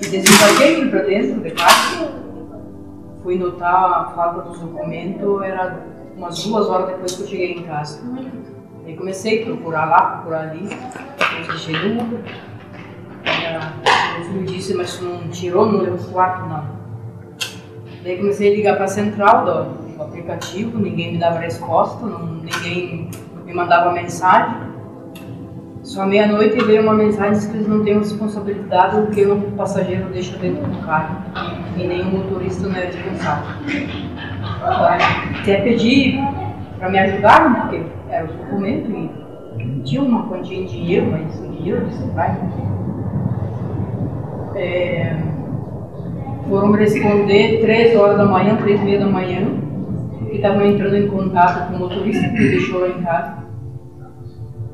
E 0.00 0.08
desembarquei 0.08 0.74
ele 0.74 0.90
para 0.90 1.02
dentro 1.02 1.40
de 1.40 1.50
casa. 1.52 2.12
Fui 3.22 3.38
notar 3.38 3.84
a 3.84 4.04
falta 4.14 4.42
dos 4.42 4.60
documentos, 4.60 5.42
era 5.42 5.84
umas 6.16 6.44
duas 6.44 6.68
horas 6.68 6.88
depois 6.88 7.12
que 7.12 7.22
eu 7.22 7.28
cheguei 7.28 7.52
em 7.52 7.62
casa. 7.62 8.02
Aí 8.84 8.96
comecei 8.96 9.42
a 9.42 9.46
procurar 9.46 9.86
lá, 9.86 10.02
procurar 10.16 10.50
ali, 10.50 10.68
eu 10.70 11.46
deixei 11.48 11.74
no 11.74 12.02
Uber. 12.02 12.20
Ele 14.18 14.28
me 14.28 14.46
disse, 14.46 14.74
mas 14.74 15.00
não 15.00 15.28
tirou 15.28 15.64
o 15.64 15.72
número 15.72 15.96
do 15.96 16.12
quarto, 16.12 16.48
não. 16.48 16.76
Daí 18.04 18.18
comecei 18.18 18.52
a 18.52 18.56
ligar 18.56 18.76
para 18.76 18.84
a 18.84 18.88
central 18.88 19.44
do, 19.44 19.85
do 19.96 20.02
aplicativo, 20.02 20.78
ninguém 20.78 21.12
me 21.12 21.18
dava 21.18 21.38
resposta, 21.38 22.04
não- 22.04 22.26
ninguém 22.42 23.10
me 23.44 23.54
mandava 23.54 23.92
mensagem. 23.92 24.66
Só 25.82 26.04
meia-noite 26.04 26.62
veio 26.64 26.82
uma 26.82 26.94
mensagem 26.94 27.32
disse 27.32 27.48
que 27.48 27.56
eles 27.56 27.68
não 27.68 27.84
têm 27.84 27.98
responsabilidade 27.98 29.00
do 29.00 29.06
que 29.06 29.24
o 29.24 29.40
passageiro 29.56 30.06
deixa 30.12 30.36
dentro 30.38 30.66
do 30.66 30.84
carro 30.84 31.16
e 31.76 31.86
nem 31.86 32.02
o 32.02 32.06
motorista 32.06 32.68
não 32.68 32.76
é 32.76 32.86
responsável. 32.86 33.46
Até 35.40 35.60
pedi 35.60 36.18
para 36.78 36.88
me 36.90 36.98
ajudar, 36.98 37.50
né, 37.50 37.60
porque 37.60 37.82
era 38.10 38.24
o 38.24 38.28
documento 38.28 38.90
e 38.90 39.80
tinha 39.84 40.02
uma 40.02 40.26
quantia 40.26 40.58
em 40.58 40.66
dinheiro, 40.66 41.06
mas 41.10 41.40
em 41.40 41.50
dinheiro 41.52 41.86
você 41.86 42.04
vai. 42.10 42.36
É, 44.56 45.16
foram 46.48 46.72
responder 46.72 47.60
três 47.60 47.96
horas 47.96 48.16
da 48.18 48.24
manhã, 48.24 48.56
três 48.56 48.80
e 48.80 48.84
meia 48.84 49.00
da 49.00 49.06
manhã, 49.06 49.46
que 50.36 50.42
estavam 50.42 50.66
entrando 50.66 50.96
em 50.96 51.08
contato 51.08 51.68
com 51.68 51.76
o 51.76 51.78
motorista 51.78 52.28
que 52.28 52.36
deixou 52.36 52.80
lá 52.80 52.88
em 52.88 53.02
casa, 53.02 53.44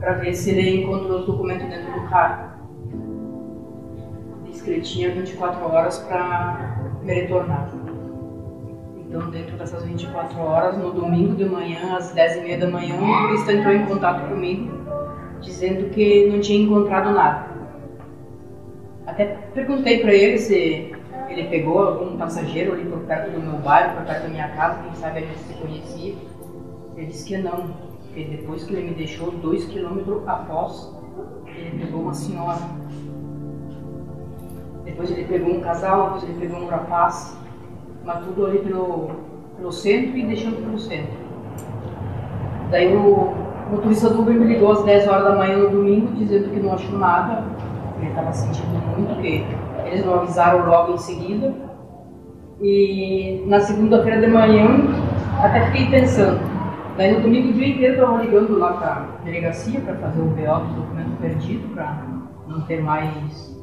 para 0.01 0.15
ver 0.15 0.35
se 0.35 0.51
ele 0.51 0.83
encontrou 0.83 1.21
os 1.21 1.27
documentos 1.27 1.69
dentro 1.69 1.93
do 1.93 2.09
carro. 2.09 2.53
Disse 4.45 4.65
que 4.65 4.71
ele 4.71 4.81
tinha 4.81 5.11
24 5.13 5.65
horas 5.65 5.99
para 6.01 6.77
me 7.03 7.15
retornar. 7.15 7.71
Então, 9.09 9.31
dentro 9.31 9.57
dessas 9.57 9.85
24 9.85 10.41
horas, 10.41 10.79
no 10.79 10.91
domingo 10.91 11.37
de 11.37 11.45
manhã, 11.45 11.97
às 11.97 12.13
10h30 12.15 12.59
da 12.59 12.71
manhã, 12.71 12.97
o 12.97 13.05
motorista 13.05 13.53
entrou 13.53 13.75
em 13.75 13.87
contato 13.87 14.29
comigo, 14.29 14.73
dizendo 15.41 15.91
que 15.91 16.29
não 16.29 16.41
tinha 16.41 16.65
encontrado 16.65 17.13
nada. 17.13 17.47
Até 19.07 19.37
perguntei 19.55 20.01
para 20.01 20.15
ele 20.15 20.39
se 20.39 20.93
ele 21.29 21.45
pegou 21.49 21.83
algum 21.83 22.17
passageiro 22.17 22.73
ali 22.73 22.85
perto 23.07 23.31
do 23.31 23.41
meu 23.41 23.59
bairro, 23.59 24.05
perto 24.05 24.23
da 24.23 24.29
minha 24.29 24.49
casa, 24.49 24.83
quem 24.83 24.95
sabe 24.95 25.19
a 25.19 25.23
gente 25.23 25.39
se 25.39 25.55
conhecia. 25.55 26.15
Ele 26.97 27.07
disse 27.07 27.25
que 27.27 27.39
não, 27.39 27.71
porque 28.03 28.25
depois 28.25 28.65
que 28.65 28.75
ele 28.75 28.91
me 28.91 28.95
deixou, 28.95 29.31
dois 29.31 29.65
quilômetros 29.67 30.27
após, 30.27 30.93
ele 31.47 31.85
pegou 31.85 32.03
uma 32.03 32.15
senhora. 32.15 32.61
Depois 34.85 35.11
ele 35.11 35.25
pegou 35.25 35.55
um 35.55 35.61
casal, 35.61 36.05
depois 36.05 36.25
ele 36.25 36.41
pegou 36.41 36.61
um 36.61 36.67
rapaz, 36.67 37.37
mas 38.05 38.25
tudo 38.25 38.47
ali 38.47 38.59
pelo, 38.59 39.11
pelo 39.57 39.73
centro 39.73 40.17
e 40.17 40.27
deixando 40.27 40.57
pelo 40.57 40.79
centro. 40.79 41.23
Daí 42.71 42.95
o 42.97 43.33
motorista 43.71 44.11
do 44.11 44.21
Uber 44.21 44.35
me 44.35 44.47
ligou 44.47 44.73
às 44.73 44.85
10 44.85 45.09
horas 45.09 45.25
da 45.25 45.35
manhã 45.37 45.59
no 45.59 45.71
domingo, 45.71 46.13
dizendo 46.15 46.51
que 46.51 46.61
não 46.61 46.75
achou 46.75 46.99
nada, 46.99 47.45
ele 47.99 48.11
estava 48.11 48.33
sentindo 48.33 48.73
muito, 48.97 49.21
que 49.21 49.45
eles 49.87 50.05
não 50.05 50.15
avisaram 50.15 50.67
logo 50.67 50.95
em 50.95 50.99
seguida. 50.99 51.55
E 52.63 53.43
na 53.49 53.59
segunda-feira 53.59 54.21
de 54.21 54.29
manhã, 54.29 54.69
até 55.43 55.67
fiquei 55.67 55.91
pensando. 55.91 56.39
Daí 56.97 57.13
no 57.13 57.23
domingo 57.23 57.49
o 57.49 57.53
dia 57.55 57.69
inteiro 57.69 57.95
estava 57.95 58.23
ligando 58.23 58.57
lá 58.57 58.75
para 58.75 58.89
a 58.89 59.25
delegacia 59.25 59.81
para 59.81 59.97
fazer 59.97 60.21
o 60.21 60.27
BO 60.27 60.67
do 60.69 60.81
documento 60.81 61.21
perdido, 61.21 61.75
para 61.75 62.07
não 62.47 62.61
ter 62.61 62.81
mais 62.81 63.61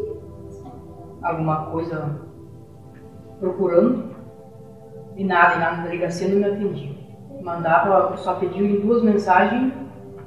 alguma 1.22 1.68
coisa 1.68 2.20
procurando. 3.39 4.10
E 5.15 5.24
nada, 5.24 5.56
e 5.56 5.60
na 5.60 5.72
delegacia 5.84 6.27
não 6.27 6.38
me 6.38 6.46
atendia. 6.46 6.91
Mandava, 7.41 8.18
só 8.18 8.34
pediu 8.34 8.65
em 8.65 8.82
duas 8.82 9.01
mensagens 9.01 9.72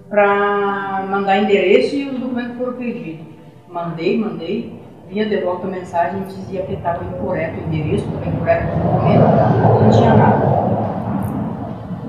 para 0.09 1.07
mandar 1.11 1.39
endereço 1.39 1.95
e 1.95 2.09
os 2.09 2.19
documentos 2.19 2.57
foram 2.57 2.73
perdidos. 2.73 3.27
Mandei, 3.69 4.19
mandei, 4.19 4.82
vinha 5.13 5.29
de 5.29 5.37
volta 5.43 5.67
a 5.67 5.71
mensagem 5.71 6.23
dizia 6.23 6.63
que 6.63 6.73
estava 6.73 7.05
incorreto 7.05 7.61
o 7.61 7.65
endereço, 7.67 8.07
estava 8.07 8.27
incorreto 8.27 8.65
o 8.65 8.83
documento, 8.83 9.83
não 9.83 9.91
tinha 9.91 10.15
nada. 10.15 10.63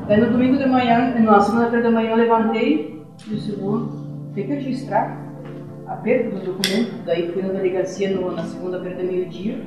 Daí 0.08 0.22
no 0.22 0.32
domingo 0.32 0.58
de 0.58 0.66
manhã, 0.66 1.14
na 1.20 1.42
segunda-feira 1.42 1.88
de 1.88 1.94
manhã 1.94 2.12
eu 2.12 2.16
levantei 2.16 3.04
e 3.28 3.30
disse, 3.30 3.52
vou 3.58 3.90
ter 4.34 4.44
que 4.44 4.54
registrar 4.54 5.18
a 5.88 5.96
perda 5.98 6.30
dos 6.30 6.44
documentos. 6.44 6.94
Daí 7.06 7.30
fui 7.34 7.42
na 7.42 7.50
delegacia 7.50 8.10
no, 8.10 8.32
na 8.32 8.44
segunda-feira 8.44 8.96
de 8.96 9.04
meio-dia. 9.04 9.62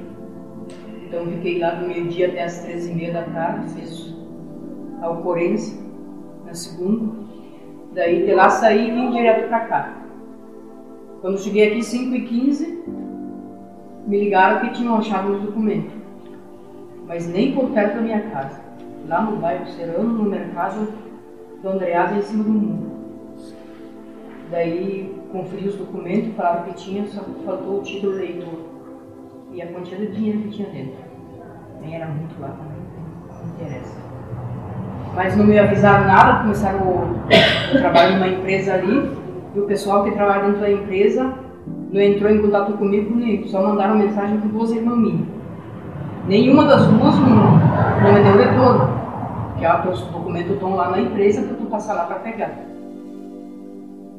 Então 1.06 1.26
fiquei 1.26 1.58
lá 1.58 1.70
do 1.70 1.86
meio-dia 1.86 2.28
até 2.28 2.44
as 2.44 2.62
três 2.62 2.88
e 2.88 2.94
meia 2.94 3.12
da 3.12 3.22
tarde, 3.22 3.68
fiz 3.74 4.14
a 5.02 5.10
ocorrência 5.10 5.78
na 6.46 6.54
segunda. 6.54 7.12
Daí 7.92 8.24
de 8.24 8.32
lá 8.32 8.48
saí 8.48 8.88
e 8.88 8.92
vim 8.92 9.10
direto 9.10 9.48
para 9.48 9.60
cá. 9.60 9.94
Quando 11.20 11.38
cheguei 11.38 11.68
aqui 11.68 11.82
5 11.82 12.14
e 12.14 12.20
15 12.22 12.76
me 14.06 14.20
ligaram 14.20 14.60
que 14.60 14.74
tinham 14.74 14.96
achado 14.96 15.32
os 15.32 15.42
documentos. 15.42 15.92
Mas 17.06 17.26
nem 17.26 17.54
por 17.54 17.70
perto 17.70 17.96
da 17.96 18.00
minha 18.00 18.20
casa. 18.20 18.60
Lá 19.06 19.22
no 19.22 19.36
bairro 19.36 19.66
Serrano, 19.66 20.12
no 20.12 20.24
mercado 20.24 20.88
do 21.62 21.68
Andreasa, 21.68 22.16
em 22.16 22.22
cima 22.22 22.44
do 22.44 22.50
muro. 22.50 22.90
Daí 24.50 25.14
conferi 25.32 25.68
os 25.68 25.76
documentos, 25.76 26.34
falaram 26.34 26.64
que 26.64 26.74
tinha, 26.74 27.06
só 27.06 27.20
faltou 27.44 27.80
o 27.80 27.82
título 27.82 28.14
leitor. 28.14 28.60
E 29.52 29.62
a 29.62 29.66
quantia 29.66 29.98
de 29.98 30.08
dinheiro 30.08 30.40
que 30.42 30.50
tinha 30.50 30.68
dentro. 30.68 31.04
Nem 31.80 31.94
era 31.94 32.06
muito 32.06 32.40
lá 32.40 32.48
também, 32.48 32.78
não 33.28 33.54
interessa. 33.54 33.96
Mas 35.14 35.36
não 35.36 35.46
me 35.46 35.58
avisaram 35.58 36.06
nada, 36.06 36.42
começaram 36.42 36.80
o, 36.80 37.26
trabalho 37.78 38.14
numa 38.14 38.28
empresa 38.28 38.74
ali, 38.74 39.10
e 39.54 39.58
o 39.58 39.66
pessoal 39.66 40.04
que 40.04 40.10
trabalha 40.10 40.44
dentro 40.44 40.60
da 40.60 40.70
empresa 40.70 41.45
não 41.90 42.00
entrou 42.00 42.30
em 42.30 42.42
contato 42.42 42.72
comigo 42.74 43.14
nem 43.14 43.46
só 43.46 43.62
mandaram 43.62 43.96
mensagem 43.96 44.40
com 44.40 44.48
duas 44.48 44.72
irmãs 44.72 44.98
minhas. 44.98 45.28
Nenhuma 46.26 46.64
das 46.64 46.86
duas 46.86 47.14
não, 47.20 47.56
me 48.12 48.22
deu 48.22 48.36
retorno, 48.36 49.00
que 49.58 49.64
é 49.64 49.88
os 49.88 50.00
documentos 50.02 50.52
estão 50.54 50.74
lá 50.74 50.90
na 50.90 51.00
empresa 51.00 51.42
para 51.42 51.56
tu 51.56 51.66
passar 51.66 51.94
lá 51.94 52.04
para 52.04 52.16
pegar. 52.16 52.52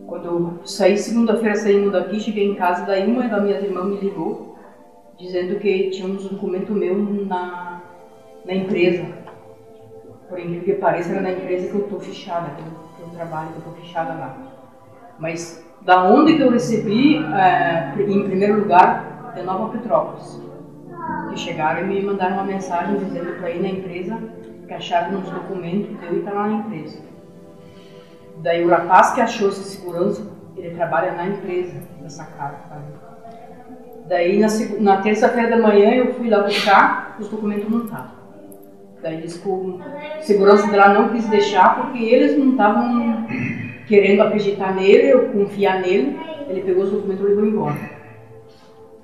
Quando 0.07 0.25
eu 0.25 0.53
saí 0.63 0.97
segunda-feira 0.97 1.55
saindo 1.55 1.91
daqui, 1.91 2.19
cheguei 2.19 2.49
em 2.49 2.55
casa, 2.55 2.85
daí 2.85 3.11
uma 3.11 3.27
das 3.27 3.43
minhas 3.43 3.61
irmãs 3.61 3.87
me 3.87 3.97
ligou 3.97 4.55
dizendo 5.19 5.59
que 5.59 5.89
tinha 5.89 6.07
uns 6.07 6.29
documentos 6.29 6.73
meus 6.75 7.27
na, 7.27 7.81
na 8.45 8.53
empresa. 8.53 9.05
Por 10.29 10.39
incrível 10.39 10.63
que 10.63 10.73
pareça, 10.75 11.11
era 11.11 11.21
na 11.21 11.31
empresa 11.31 11.67
que 11.67 11.75
eu 11.75 11.81
estou 11.81 11.99
fichada, 11.99 12.51
que 12.51 12.61
eu, 12.61 12.71
que 12.95 13.01
eu 13.01 13.17
trabalho, 13.17 13.49
que 13.49 13.55
eu 13.55 13.59
estou 13.59 13.73
fichada 13.73 14.13
lá. 14.13 14.37
Mas 15.19 15.66
da 15.87 16.03
onde 16.03 16.35
que 16.35 16.41
eu 16.41 16.51
recebi, 16.51 17.15
é, 17.33 17.93
em 17.97 18.23
primeiro 18.23 18.59
lugar, 18.59 19.31
de 19.33 19.41
Nova 19.41 19.69
Petrópolis. 19.69 20.37
Que 21.29 21.39
chegaram 21.39 21.83
e 21.83 21.85
me 21.85 22.03
mandaram 22.03 22.33
uma 22.33 22.43
mensagem 22.43 22.97
dizendo 22.97 23.39
para 23.39 23.51
ir 23.51 23.61
na 23.61 23.69
empresa 23.69 24.19
que 24.67 24.73
acharam 24.73 25.17
uns 25.17 25.29
documentos 25.29 25.97
que 25.97 26.05
eu 26.05 26.11
ia 26.11 26.19
estar 26.19 26.33
lá 26.33 26.47
na 26.47 26.53
empresa. 26.55 26.99
Daí 28.39 28.65
o 28.65 28.69
rapaz 28.69 29.13
que 29.13 29.21
achou 29.21 29.47
essa 29.47 29.63
segurança, 29.63 30.27
ele 30.57 30.75
trabalha 30.75 31.13
na 31.13 31.25
empresa 31.25 31.81
dessa 32.01 32.25
casa. 32.25 32.57
Sabe? 32.67 32.83
Daí 34.09 34.39
na, 34.39 34.47
na 34.81 35.01
terça-feira 35.01 35.55
da 35.55 35.61
manhã 35.65 35.91
eu 35.91 36.13
fui 36.15 36.29
lá 36.29 36.41
buscar, 36.41 37.15
os 37.17 37.29
documentos 37.29 37.69
não 37.69 37.85
estavam. 37.85 38.17
Daí 39.01 39.19
eles, 39.19 39.41
o 39.45 39.79
segurança 40.19 40.69
dela 40.69 40.89
não 40.89 41.09
quis 41.09 41.29
deixar 41.29 41.77
porque 41.77 42.03
eles 42.03 42.37
não 42.37 42.51
estavam 42.51 43.25
querendo 43.87 44.21
acreditar 44.21 44.75
nele, 44.75 45.11
eu 45.11 45.29
confiar 45.29 45.81
nele, 45.81 46.19
ele 46.47 46.61
pegou 46.61 46.83
os 46.83 46.91
documentos 46.91 47.25
e 47.25 47.29
levou 47.29 47.45
embora. 47.45 47.97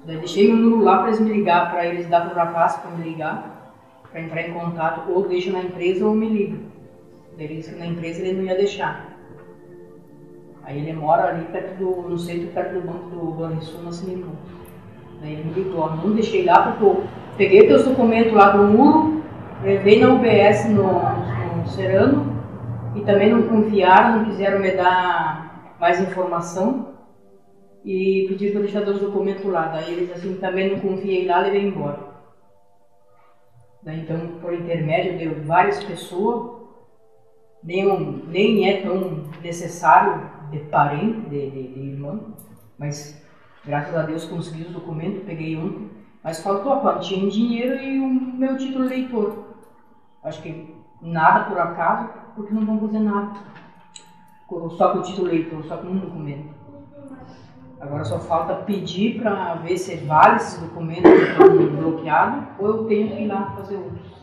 Daí 0.05 0.17
deixei 0.17 0.47
meu 0.47 0.57
número 0.57 0.83
lá 0.83 0.97
para 0.97 1.07
eles 1.07 1.19
me 1.21 1.31
ligar, 1.31 1.71
para 1.71 1.85
eles 1.85 2.07
dar 2.09 2.21
para 2.21 2.33
o 2.33 2.45
rapaz 2.45 2.75
para 2.75 2.91
me 2.91 3.09
ligar, 3.09 3.73
para 4.11 4.21
entrar 4.21 4.41
em 4.41 4.53
contato, 4.53 5.09
ou 5.09 5.27
deixa 5.27 5.51
na 5.51 5.61
empresa 5.61 6.05
ou 6.05 6.13
me 6.13 6.27
liga. 6.27 6.57
Ele 7.37 7.55
disse 7.55 7.73
que 7.73 7.79
na 7.79 7.87
empresa 7.87 8.21
ele 8.21 8.33
não 8.33 8.43
ia 8.43 8.55
deixar. 8.55 9.13
Aí 10.63 10.77
ele 10.77 10.93
mora 10.93 11.29
ali 11.29 11.45
perto 11.45 11.77
do, 11.77 12.09
no 12.09 12.17
centro, 12.17 12.47
perto 12.47 12.73
do 12.73 12.81
banco 12.81 13.09
do 13.09 13.31
Banrisul, 13.31 13.81
na 13.83 13.91
Cinemão. 13.91 14.31
Daí 15.21 15.33
ele 15.33 15.43
me 15.45 15.53
ligou, 15.53 15.89
não 15.95 16.11
deixei 16.11 16.45
lá 16.45 16.63
porque 16.63 16.83
eu 16.83 17.03
peguei 17.37 17.67
teus 17.67 17.85
documentos 17.85 18.33
lá 18.33 18.51
do 18.51 18.63
muro, 18.63 19.23
levei 19.63 19.99
na 19.99 20.09
UBS 20.09 20.69
no, 20.69 20.83
no 21.57 21.67
Serano, 21.67 22.32
e 22.95 23.01
também 23.01 23.31
não 23.31 23.43
confiaram, 23.43 24.17
não 24.17 24.25
quiseram 24.25 24.59
me 24.59 24.71
dar 24.71 25.75
mais 25.79 25.99
informação 25.99 26.93
e 27.83 28.25
pediram 28.29 28.53
para 28.53 28.61
deixar 28.61 28.87
os 28.87 28.99
documentos 28.99 29.45
lá. 29.45 29.67
Daí 29.67 29.93
eles 29.93 30.11
assim, 30.11 30.35
também 30.35 30.71
não 30.71 30.79
confiei 30.79 31.25
lá, 31.25 31.39
levei 31.39 31.67
embora. 31.67 32.13
Daí 33.81 33.99
então, 33.99 34.39
por 34.39 34.53
intermédio 34.53 35.17
de 35.17 35.27
várias 35.41 35.83
pessoas, 35.83 36.63
nem, 37.61 37.85
nem 38.27 38.69
é 38.69 38.81
tão 38.81 39.25
necessário 39.41 40.29
de 40.51 40.59
parente, 40.59 41.29
de, 41.29 41.49
de, 41.49 41.73
de 41.73 41.79
irmão, 41.79 42.33
mas 42.77 43.21
graças 43.65 43.95
a 43.95 44.03
Deus 44.03 44.25
consegui 44.25 44.63
os 44.63 44.71
documentos, 44.71 45.23
peguei 45.23 45.57
um, 45.57 45.89
mas 46.23 46.41
faltou 46.41 46.71
a 46.71 46.79
quantia 46.79 47.17
em 47.17 47.27
dinheiro 47.27 47.81
e 47.81 47.99
o 47.99 48.07
meu 48.07 48.57
título 48.57 48.85
leitor. 48.85 49.55
Acho 50.23 50.41
que 50.41 50.73
nada 51.01 51.49
por 51.49 51.59
acaso, 51.59 52.09
porque 52.35 52.53
não 52.53 52.65
vão 52.65 52.79
fazer 52.79 52.99
nada. 52.99 53.33
Só 54.77 54.91
com 54.91 54.99
o 54.99 55.01
título 55.01 55.27
leitor, 55.27 55.63
só 55.65 55.77
com 55.77 55.87
um 55.87 55.97
documento. 55.97 56.53
Agora 57.79 58.05
só 58.05 58.19
falta 58.19 58.55
pedir 58.55 59.19
para 59.19 59.55
ver 59.55 59.77
se 59.77 59.95
vale 59.97 60.37
esses 60.37 60.57
documentos 60.59 61.11
que 61.11 61.31
estão 61.31 61.67
bloqueados 61.67 62.43
ou 62.57 62.67
eu 62.67 62.85
tenho 62.85 63.09
que 63.09 63.23
ir 63.23 63.27
lá 63.27 63.53
fazer 63.57 63.75
outros. 63.75 64.13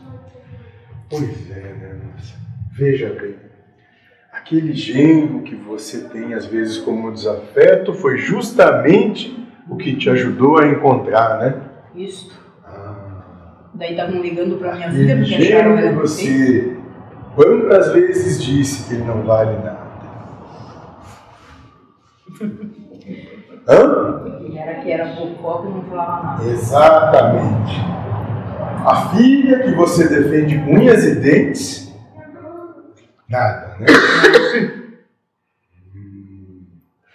Pois 1.09 1.51
é, 1.51 1.73
né, 1.73 2.01
nossa. 2.03 2.33
Veja 2.71 3.09
bem, 3.09 3.35
aquele 4.31 4.73
genro 4.73 5.43
que 5.43 5.53
você 5.53 6.07
tem 6.09 6.33
às 6.33 6.45
vezes 6.45 6.77
como 6.77 7.11
desafeto 7.11 7.93
foi 7.93 8.17
justamente 8.17 9.47
o 9.69 9.75
que 9.75 9.95
te 9.95 10.09
ajudou 10.09 10.57
a 10.57 10.67
encontrar, 10.67 11.37
né? 11.37 11.61
Isso. 11.93 12.31
Ah, 12.65 13.69
Daí 13.75 13.91
estavam 13.91 14.21
ligando 14.21 14.57
para 14.57 14.75
minha 14.75 14.89
vida 14.89 15.17
porque 15.17 15.35
acharam 15.35 15.77
genro 15.77 15.89
que 15.89 15.95
você 15.95 16.70
quantas 17.35 17.93
vezes 17.93 18.43
disse 18.43 18.87
que 18.87 18.95
ele 18.95 19.03
não 19.03 19.23
vale 19.23 19.57
nada? 19.57 19.91
Hã? 23.67 24.41
E 24.41 24.57
era 24.57 24.81
que 24.81 24.91
era 24.91 25.13
bocó 25.13 25.61
que 25.61 25.69
não 25.69 25.83
falava 25.83 26.23
nada. 26.23 26.43
Exatamente. 26.45 27.79
A 28.85 29.09
filha 29.15 29.59
que 29.59 29.71
você 29.75 30.07
defende 30.07 30.57
com 30.59 30.73
unhas 30.73 31.03
e 31.05 31.15
dentes, 31.15 31.93
nada, 33.29 33.77
né? 33.79 33.85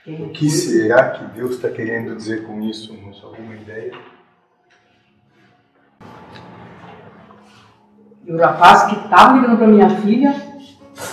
O 0.07 0.29
que 0.31 0.49
será 0.49 1.11
que 1.11 1.25
Deus 1.35 1.57
está 1.57 1.69
querendo 1.69 2.15
dizer 2.15 2.47
com 2.47 2.61
isso? 2.61 2.97
Alguma 3.25 3.57
ideia? 3.57 3.93
E 8.27 8.33
o 8.33 8.39
rapaz 8.39 8.87
que 8.87 9.05
estava 9.05 9.39
ligando 9.39 9.57
para 9.57 9.69
minha 9.69 9.89
filha, 9.89 10.35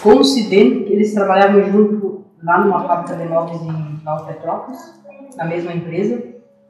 coincidente, 0.02 0.91
eles 0.91 1.13
trabalhavam 1.13 1.63
junto 1.71 2.26
lá 2.41 2.60
numa 2.60 2.82
fábrica 2.88 3.15
de 3.15 3.30
móveis 3.30 3.62
em 3.62 4.04
Nova 4.04 4.26
Petrópolis, 4.26 4.99
na 5.38 5.45
mesma 5.45 5.73
empresa, 5.73 6.23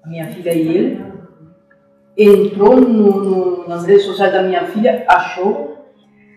a 0.03 0.07
minha 0.09 0.27
filha 0.27 0.53
e 0.53 0.67
ele. 0.67 1.13
Entrou 2.15 2.79
no, 2.79 3.23
no, 3.23 3.67
nas 3.69 3.85
redes 3.85 4.05
sociais 4.05 4.33
da 4.33 4.43
minha 4.43 4.65
filha, 4.65 5.05
achou 5.07 5.77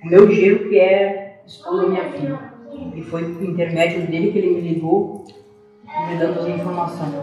o 0.03 0.09
meu 0.09 0.31
gênero 0.31 0.69
que 0.69 0.79
é 0.79 1.43
esposa 1.45 1.83
da 1.83 1.89
minha 1.89 2.05
filha. 2.13 2.39
E 2.95 3.03
foi 3.03 3.35
por 3.35 3.43
intermédio 3.43 4.07
dele 4.07 4.31
que 4.31 4.39
ele 4.39 4.55
me 4.55 4.73
ligou, 4.73 5.25
me 6.09 6.17
dando 6.17 6.41
as 6.41 6.47
informações. 6.47 7.15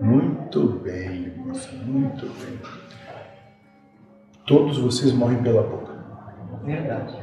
Muito 0.00 0.68
bem, 0.84 1.32
muito 1.86 2.26
bem. 2.26 2.87
Todos 4.48 4.78
vocês 4.78 5.12
morrem 5.12 5.42
pela 5.42 5.62
boca. 5.62 5.92
Verdade. 6.64 7.14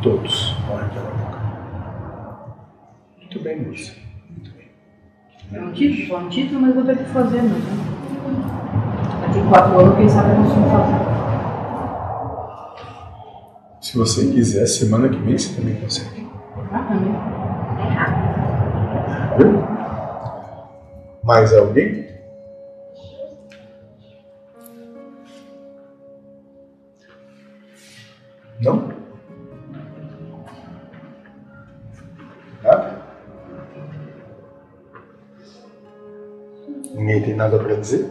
Todos 0.00 0.54
morrem 0.68 0.88
pela 0.90 1.10
boca. 1.10 1.40
Muito 3.18 3.40
bem, 3.40 3.66
moça. 3.66 3.94
Muito 4.30 4.52
bem. 4.52 4.68
É 5.52 5.60
um 5.60 5.72
título, 5.72 6.06
só 6.06 6.18
um 6.18 6.28
título, 6.28 6.60
mas 6.60 6.74
vou 6.76 6.84
ter 6.84 6.98
que 6.98 7.04
fazer 7.06 7.42
mesmo. 7.42 7.58
Daqui 9.22 9.48
quatro 9.48 9.80
anos, 9.80 9.96
quem 9.96 10.08
sabe 10.08 10.30
eu 10.30 10.36
consigo 10.36 10.70
fazer. 10.70 11.16
Se 13.80 13.98
você 13.98 14.30
quiser, 14.30 14.66
semana 14.66 15.08
que 15.08 15.18
vem 15.18 15.36
você 15.36 15.52
também 15.60 15.74
consegue. 15.80 16.28
Ah, 16.70 16.84
também. 16.84 17.12
Viu? 19.38 19.64
Mais 21.24 21.52
alguém? 21.52 22.05
Não? 28.60 28.88
Nada? 32.62 32.96
Ninguém 36.94 37.22
tem 37.22 37.34
nada 37.34 37.58
para 37.58 37.74
dizer? 37.74 38.10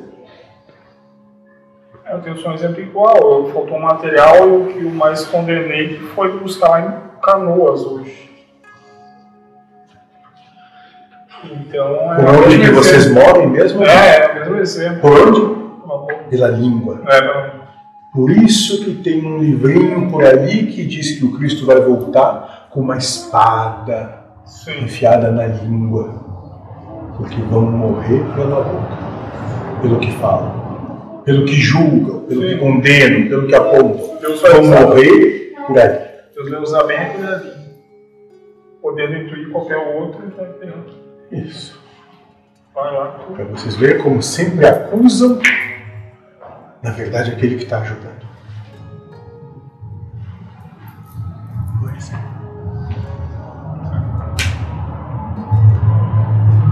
Eu 2.07 2.21
tenho 2.21 2.37
só 2.37 2.49
um 2.49 2.53
exemplo 2.53 2.81
igual. 2.81 3.49
Faltou 3.51 3.77
um 3.77 3.81
material 3.81 4.47
e 4.47 4.51
o 4.51 4.67
que 4.67 4.83
eu 4.83 4.91
mais 4.91 5.25
condenei 5.25 5.97
foi 5.99 6.37
buscar 6.37 6.81
em 6.81 7.19
Canoas 7.19 7.83
hoje. 7.83 8.25
Então 11.43 12.13
é. 12.13 12.15
Por 12.17 12.45
onde 12.45 12.59
que 12.59 12.71
vocês 12.71 13.11
moram 13.11 13.47
mesmo? 13.47 13.83
É, 13.83 14.17
é 14.17 14.31
o 14.31 14.35
mesmo 14.35 14.57
exemplo. 14.57 15.01
Por 15.01 15.27
onde? 15.27 16.29
Pela 16.29 16.47
língua. 16.49 17.01
É, 17.07 17.21
não. 17.21 17.54
Por 18.15 18.31
isso 18.31 18.85
que 18.85 18.95
tem 19.03 19.25
um 19.25 19.39
livrinho 19.39 20.09
por 20.09 20.23
ali 20.23 20.67
que 20.67 20.85
diz 20.85 21.19
que 21.19 21.25
o 21.25 21.37
Cristo 21.37 21.65
vai 21.65 21.81
voltar 21.81 22.69
com 22.71 22.79
uma 22.79 22.95
espada 22.95 24.23
Sim. 24.45 24.85
enfiada 24.85 25.29
na 25.31 25.47
língua. 25.47 26.23
Porque 27.17 27.35
vão 27.41 27.63
morrer 27.63 28.23
pela 28.33 28.61
boca, 28.61 29.81
pelo 29.81 29.99
que 29.99 30.11
falam, 30.13 31.21
pelo 31.25 31.45
que 31.45 31.55
julgam, 31.55 32.21
pelo 32.21 32.41
que 32.41 32.53
Sim. 32.53 32.57
condenam, 32.57 33.27
pelo 33.27 33.47
que 33.47 33.55
apontam. 33.55 34.17
Deus 34.21 34.41
vai 34.41 34.51
Vão 34.53 34.65
morrer 34.65 35.53
por 35.67 35.77
aí. 35.77 35.99
Deus 36.33 36.49
vai 36.49 36.61
usar 36.61 36.83
bem 36.83 36.97
aquele 36.97 37.27
ali. 37.27 37.51
Podendo 38.81 39.13
intuir 39.13 39.49
qualquer 39.49 39.77
outro, 39.77 40.21
entendeu? 40.25 40.85
Isso. 41.33 41.77
Vai 42.73 42.93
lá. 42.93 43.07
Para 43.35 43.43
vocês 43.45 43.75
verem 43.75 44.01
como 44.01 44.21
sempre 44.21 44.65
acusam, 44.65 45.39
na 46.85 46.91
verdade, 46.91 47.31
aquele 47.31 47.55
que 47.55 47.63
está 47.63 47.79
ajudando. 47.79 48.23
Pois 51.79 52.13
é. 52.13 52.17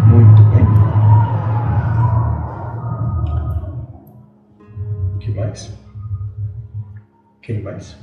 Muito 0.06 0.44
bem. 0.52 0.64
O 5.16 5.18
que 5.18 5.32
mais? 5.32 5.76
Quem 7.42 7.64
mais? 7.64 7.98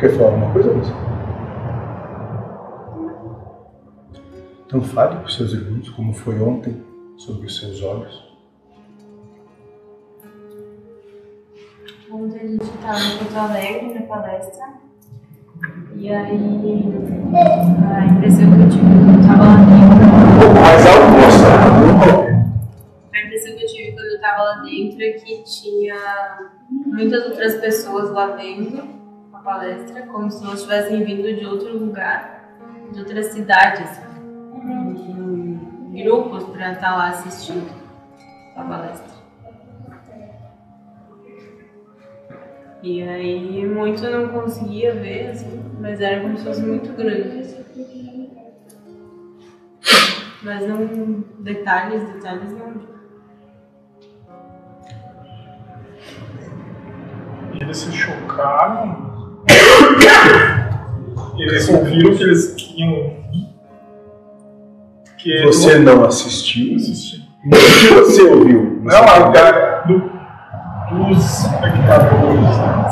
Quer 0.00 0.16
falar 0.16 0.30
alguma 0.30 0.52
coisa, 0.54 0.72
moça? 0.72 1.15
Então 4.76 4.88
fale 4.88 5.16
para 5.16 5.24
os 5.24 5.34
seus 5.34 5.54
irmãos 5.54 5.88
como 5.88 6.12
foi 6.12 6.38
ontem 6.38 6.84
sobre 7.16 7.46
os 7.46 7.58
seus 7.58 7.82
olhos. 7.82 8.22
Ontem 12.12 12.40
a 12.40 12.46
gente 12.46 12.62
estava 12.62 13.00
em 13.00 13.16
Porto 13.16 13.36
Alegre 13.38 13.94
na 13.94 14.02
palestra. 14.02 14.66
E 15.94 16.10
aí 16.10 16.28
a 17.86 18.04
impressão 18.04 18.52
que 18.52 18.60
eu 18.60 18.68
tive 18.68 18.84
quando 18.84 19.14
eu 19.14 19.20
estava 19.20 19.44
lá 19.44 19.56
dentro. 19.64 20.60
Mais 20.60 20.86
alto, 20.86 21.08
moça. 21.10 21.48
A 23.14 23.24
impressão 23.24 23.56
que 23.56 23.64
eu 23.64 23.68
tive 23.68 23.92
quando 23.92 24.06
eu 24.08 24.16
estava 24.16 24.42
lá 24.42 24.54
dentro 24.56 25.02
é 25.02 25.12
que 25.12 25.42
tinha 25.42 26.50
muitas 26.68 27.24
outras 27.24 27.54
pessoas 27.54 28.10
lá 28.10 28.26
vendo 28.36 28.86
a 29.32 29.38
palestra, 29.38 30.02
como 30.02 30.30
se 30.30 30.44
elas 30.44 30.60
tivessem 30.60 31.02
vindo 31.02 31.34
de 31.34 31.46
outro 31.46 31.78
lugar, 31.78 32.58
de 32.92 32.98
outra 32.98 33.22
cidade, 33.22 33.82
assim. 33.82 34.05
Grupos 35.96 36.44
para 36.44 36.72
estar 36.72 36.94
lá 36.94 37.08
assistindo 37.08 37.70
a 38.54 38.62
palestra. 38.62 39.16
E 42.82 43.02
aí 43.02 43.66
muito 43.66 44.04
eu 44.04 44.20
não 44.20 44.28
conseguia 44.28 44.94
ver, 44.94 45.30
assim, 45.30 45.60
mas 45.80 46.00
era 46.00 46.20
como 46.20 46.36
se 46.36 46.44
fosse 46.44 46.62
muito 46.62 46.92
grande. 46.92 47.38
assim. 47.40 48.30
Mas 50.42 50.68
não. 50.68 51.24
Detalhes, 51.40 52.02
detalhes 52.12 52.52
não. 52.52 52.74
Eles 57.58 57.76
se 57.78 57.90
chocaram. 57.90 59.44
Eles 61.38 61.68
ouviram 61.68 62.16
que 62.16 62.22
eles 62.22 62.54
queriam 62.54 63.15
ouvir. 65.26 65.40
Que 65.40 65.46
Você 65.46 65.78
não 65.78 66.04
assistiu? 66.04 66.76
assistiu. 66.76 67.20
O 67.44 67.50
que 67.50 67.94
você 67.94 68.22
ouviu? 68.22 68.80
Não, 68.82 69.02
a 69.02 69.32
cara 69.32 69.82
do, 69.86 69.98
dos 70.90 71.44
espectadores. 71.44 72.40
Né? 72.40 72.86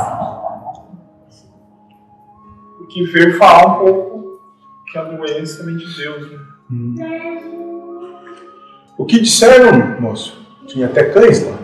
O 2.81 2.87
que 2.87 3.05
veio 3.05 3.37
falar 3.37 3.67
um 3.67 3.79
pouco 3.85 4.41
que 4.91 4.99
a 4.99 5.05
doença 5.05 5.65
vem 5.65 5.77
de 5.77 5.97
Deus. 5.97 6.31
Né? 6.31 7.43
O 8.97 9.05
que 9.05 9.21
disseram, 9.21 10.01
moço? 10.01 10.41
Tinha 10.69 10.87
até 10.87 11.05
cães 11.05 11.45
lá. 11.45 11.59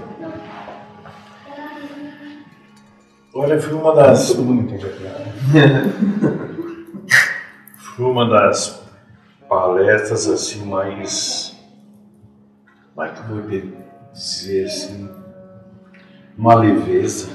Olha, 3.33 3.61
foi 3.61 3.73
uma 3.75 3.95
das, 3.95 4.29
Todo 4.33 4.43
mundo 4.43 4.63
entende 4.63 4.85
a 4.85 4.89
piada. 4.89 5.25
foi 7.97 8.05
uma 8.05 8.29
das 8.29 8.90
palestras 9.51 10.29
assim 10.29 10.65
mais, 10.65 11.59
mais 12.97 13.19
eu 13.19 13.25
vou 13.27 13.51
dizer 14.13 14.67
assim, 14.67 15.11
uma 16.39 16.55
leveza. 16.55 17.29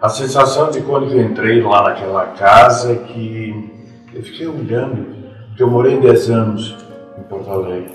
A 0.00 0.08
sensação 0.08 0.72
de 0.72 0.80
quando 0.80 1.12
eu 1.12 1.22
entrei 1.22 1.62
lá 1.62 1.84
naquela 1.84 2.26
casa 2.32 2.96
que 2.96 3.70
eu 4.12 4.22
fiquei 4.24 4.48
olhando, 4.48 5.06
porque 5.48 5.62
eu 5.62 5.70
morei 5.70 6.00
10 6.00 6.30
anos 6.30 6.76
em 7.16 7.22
Porto 7.22 7.48
Alegre. 7.48 7.94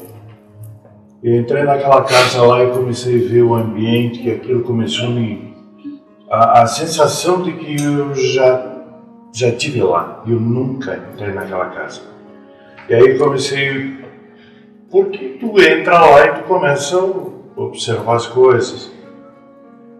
Eu 1.21 1.41
entrei 1.41 1.63
naquela 1.63 2.04
casa 2.04 2.41
lá 2.41 2.63
e 2.63 2.71
comecei 2.71 3.25
a 3.25 3.28
ver 3.28 3.41
o 3.41 3.54
ambiente, 3.54 4.19
que 4.19 4.32
aquilo 4.32 4.63
começou 4.63 5.08
a 5.08 5.10
me. 5.10 5.54
A, 6.30 6.62
a 6.62 6.67
sensação 6.67 7.41
de 7.41 7.51
que 7.54 7.82
eu 7.82 8.15
já, 8.15 8.74
já 9.36 9.52
tive 9.52 9.84
lá. 9.84 10.24
Eu 10.26 10.39
nunca 10.39 10.98
entrei 11.12 11.34
naquela 11.34 11.65
casa. 11.65 12.02
E 12.88 12.95
aí 12.95 13.17
comecei. 13.17 14.06
Porque 14.89 15.38
tu 15.39 15.60
entra 15.62 16.00
lá 16.00 16.26
e 16.26 16.34
tu 16.36 16.43
começa 16.43 16.98
a 16.98 17.62
observar 17.62 18.15
as 18.15 18.28
coisas. 18.28 18.91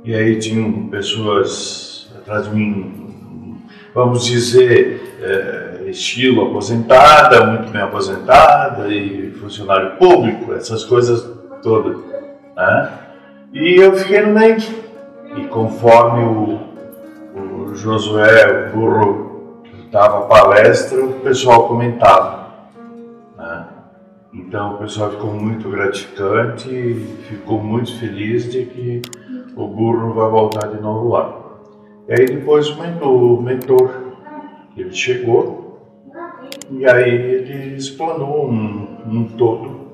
E 0.06 0.16
aí 0.16 0.40
tinham 0.40 0.88
pessoas 0.88 2.10
atrás 2.18 2.48
de 2.48 2.56
mim, 2.56 3.58
vamos 3.94 4.26
dizer, 4.26 5.02
eh, 5.22 5.90
estilo 5.90 6.50
aposentada, 6.50 7.46
muito 7.46 7.72
bem 7.72 7.82
aposentada, 7.82 8.88
e 8.88 9.32
funcionário 9.32 9.98
público, 9.98 10.54
essas 10.54 10.86
coisas 10.86 11.28
todas. 11.62 11.98
Né? 12.56 12.90
E 13.52 13.82
eu 13.82 13.94
fiquei 13.94 14.22
no 14.22 14.40
meio. 14.40 14.58
E 15.36 15.48
conforme 15.48 16.24
o, 16.24 16.60
o 17.36 17.76
Josué, 17.76 18.70
o 18.70 18.78
burro 18.78 19.25
dava 19.92 20.28
palestra, 20.28 21.04
o 21.04 21.20
pessoal 21.22 21.68
comentava. 21.68 22.54
Né? 23.38 23.68
Então 24.34 24.76
o 24.76 24.78
pessoal 24.78 25.12
ficou 25.12 25.34
muito 25.34 25.70
gratificante 25.70 26.70
ficou 27.30 27.62
muito 27.62 27.98
feliz 28.00 28.52
de 28.52 28.66
que 28.66 29.02
o 29.56 29.68
burro 29.68 30.14
vai 30.14 30.30
voltar 30.30 30.68
de 30.68 30.82
novo 30.82 31.10
lá. 31.10 31.42
E 32.08 32.14
aí 32.14 32.26
depois 32.26 32.70
o 32.70 32.82
mentor, 32.82 33.40
o 33.40 33.42
mentor 33.42 34.06
ele 34.78 34.92
chegou 34.92 35.66
e 36.70 36.86
aí 36.86 37.10
ele 37.10 37.76
explanou 37.76 38.48
um, 38.50 38.98
um 39.08 39.24
todo 39.38 39.86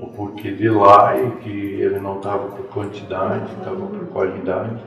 o 0.00 0.06
porquê 0.08 0.52
de 0.52 0.68
lá 0.68 1.16
e 1.20 1.30
que 1.42 1.50
ele 1.50 1.98
não 1.98 2.18
estava 2.18 2.48
por 2.48 2.66
quantidade, 2.66 3.50
estava 3.58 3.86
por 3.86 4.06
qualidade. 4.08 4.80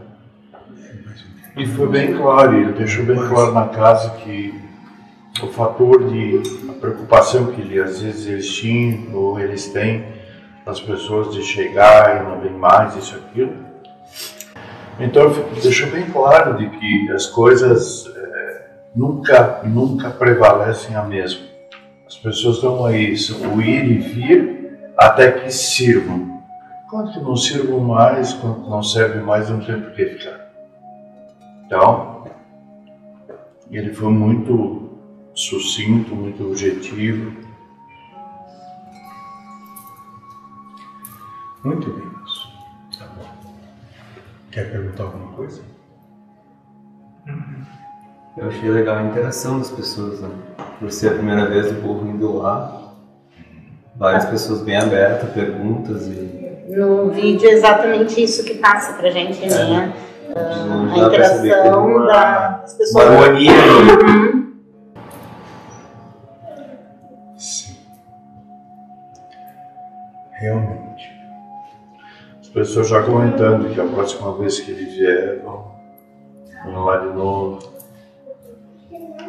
E 1.55 1.65
foi 1.67 1.87
bem 1.87 2.13
claro, 2.15 2.55
ele 2.55 2.71
deixou 2.71 3.03
bem 3.03 3.17
claro 3.17 3.53
na 3.53 3.67
casa 3.67 4.11
que 4.11 4.53
o 5.43 5.47
fator 5.47 6.09
de 6.09 6.41
preocupação 6.79 7.47
que 7.47 7.61
ele, 7.61 7.79
às 7.79 8.01
vezes 8.01 8.25
eles 8.25 8.49
tinham 8.53 9.13
ou 9.13 9.39
eles 9.39 9.67
têm 9.67 10.05
as 10.65 10.79
pessoas 10.79 11.33
de 11.33 11.43
chegar 11.43 12.21
e 12.21 12.29
não 12.29 12.39
vem 12.39 12.53
mais 12.53 12.95
isso 12.95 13.15
aquilo. 13.15 13.53
Então 14.99 15.31
deixou 15.61 15.89
bem 15.89 16.09
claro 16.09 16.57
de 16.57 16.69
que 16.69 17.11
as 17.11 17.25
coisas 17.25 18.05
é, 18.15 18.67
nunca 18.95 19.61
nunca 19.63 20.09
prevalecem 20.09 20.95
a 20.95 21.03
mesma. 21.03 21.45
As 22.07 22.17
pessoas 22.17 22.57
estão 22.57 22.85
aí 22.85 23.13
o 23.53 23.61
ir 23.61 23.91
e 23.91 23.97
vir 23.97 24.91
até 24.97 25.31
que 25.31 25.51
sirvam. 25.51 26.41
Quando 26.89 27.21
não 27.21 27.35
sirvam 27.35 27.79
mais, 27.79 28.33
quando 28.33 28.69
não 28.69 28.83
servem 28.83 29.21
mais, 29.21 29.49
não 29.49 29.59
tem 29.59 29.79
por 29.79 29.91
que 29.93 30.05
ficar. 30.05 30.40
Então, 31.71 32.25
ele 33.71 33.93
foi 33.93 34.09
muito 34.09 34.89
sucinto, 35.33 36.13
muito 36.13 36.43
objetivo. 36.43 37.31
Muito 41.63 41.89
bem, 41.91 42.05
moço. 42.07 42.49
Tá 42.99 43.05
bom. 43.15 43.23
Quer 44.51 44.69
perguntar 44.69 45.03
alguma 45.03 45.31
coisa? 45.31 45.61
Eu 48.35 48.49
achei 48.49 48.69
legal 48.69 48.97
a 48.97 49.03
interação 49.03 49.59
das 49.59 49.71
pessoas, 49.71 50.19
né? 50.19 50.29
Por 50.77 50.91
ser 50.91 51.11
a 51.11 51.13
primeira 51.13 51.45
vez 51.45 51.71
o 51.71 51.75
burro 51.75 52.05
indo 52.05 52.33
lá, 52.33 52.95
várias 53.95 54.25
pessoas 54.25 54.61
bem 54.61 54.75
abertas, 54.75 55.31
perguntas 55.31 56.05
e. 56.07 56.65
No 56.67 57.11
vídeo 57.11 57.47
é 57.47 57.53
exatamente 57.53 58.21
isso 58.21 58.43
que 58.43 58.55
passa 58.55 58.97
pra 58.97 59.09
gente, 59.09 59.39
né? 59.39 59.93
Não 59.95 60.10
a 60.35 61.07
interação 61.07 61.85
uma- 61.85 62.05
das 62.07 62.71
Uma 62.73 62.77
pessoas. 62.77 63.05
harmonia. 63.07 63.51
Uhum. 63.51 64.53
Sim. 67.37 67.75
Realmente. 70.39 71.11
As 72.39 72.47
pessoas 72.49 72.87
já 72.89 73.01
comentando 73.03 73.73
que 73.73 73.79
a 73.79 73.85
próxima 73.85 74.33
vez 74.37 74.59
que 74.59 74.71
ele 74.71 74.85
vier, 74.85 75.41
vão, 75.43 75.71
vão 76.65 76.85
lá 76.85 76.97
de 76.97 77.13
novo. 77.13 77.71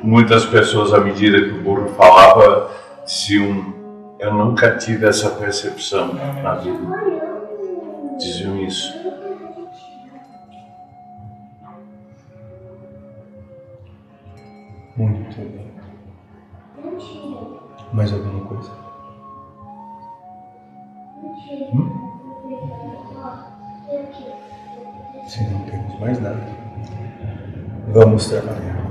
Muitas 0.03 0.45
pessoas, 0.45 0.93
à 0.93 0.99
medida 1.01 1.41
que 1.41 1.51
o 1.51 1.61
burro 1.63 1.89
falava, 1.91 2.71
diziam: 3.05 3.73
Eu 4.19 4.35
nunca 4.35 4.77
tive 4.77 5.07
essa 5.07 5.31
percepção 5.31 6.13
na 6.43 6.55
vida. 6.57 6.79
Diziam 8.19 8.57
isso. 8.59 8.93
Muito 14.97 15.37
bem. 15.37 15.73
Mais 17.95 18.13
alguma 18.13 18.45
coisa? 18.47 18.71
Hum? 21.73 22.03
Se 25.27 25.45
não 25.45 25.61
temos 25.61 26.01
mais 26.01 26.21
nada, 26.21 26.47
vamos 27.89 28.27
trabalhar. 28.29 28.83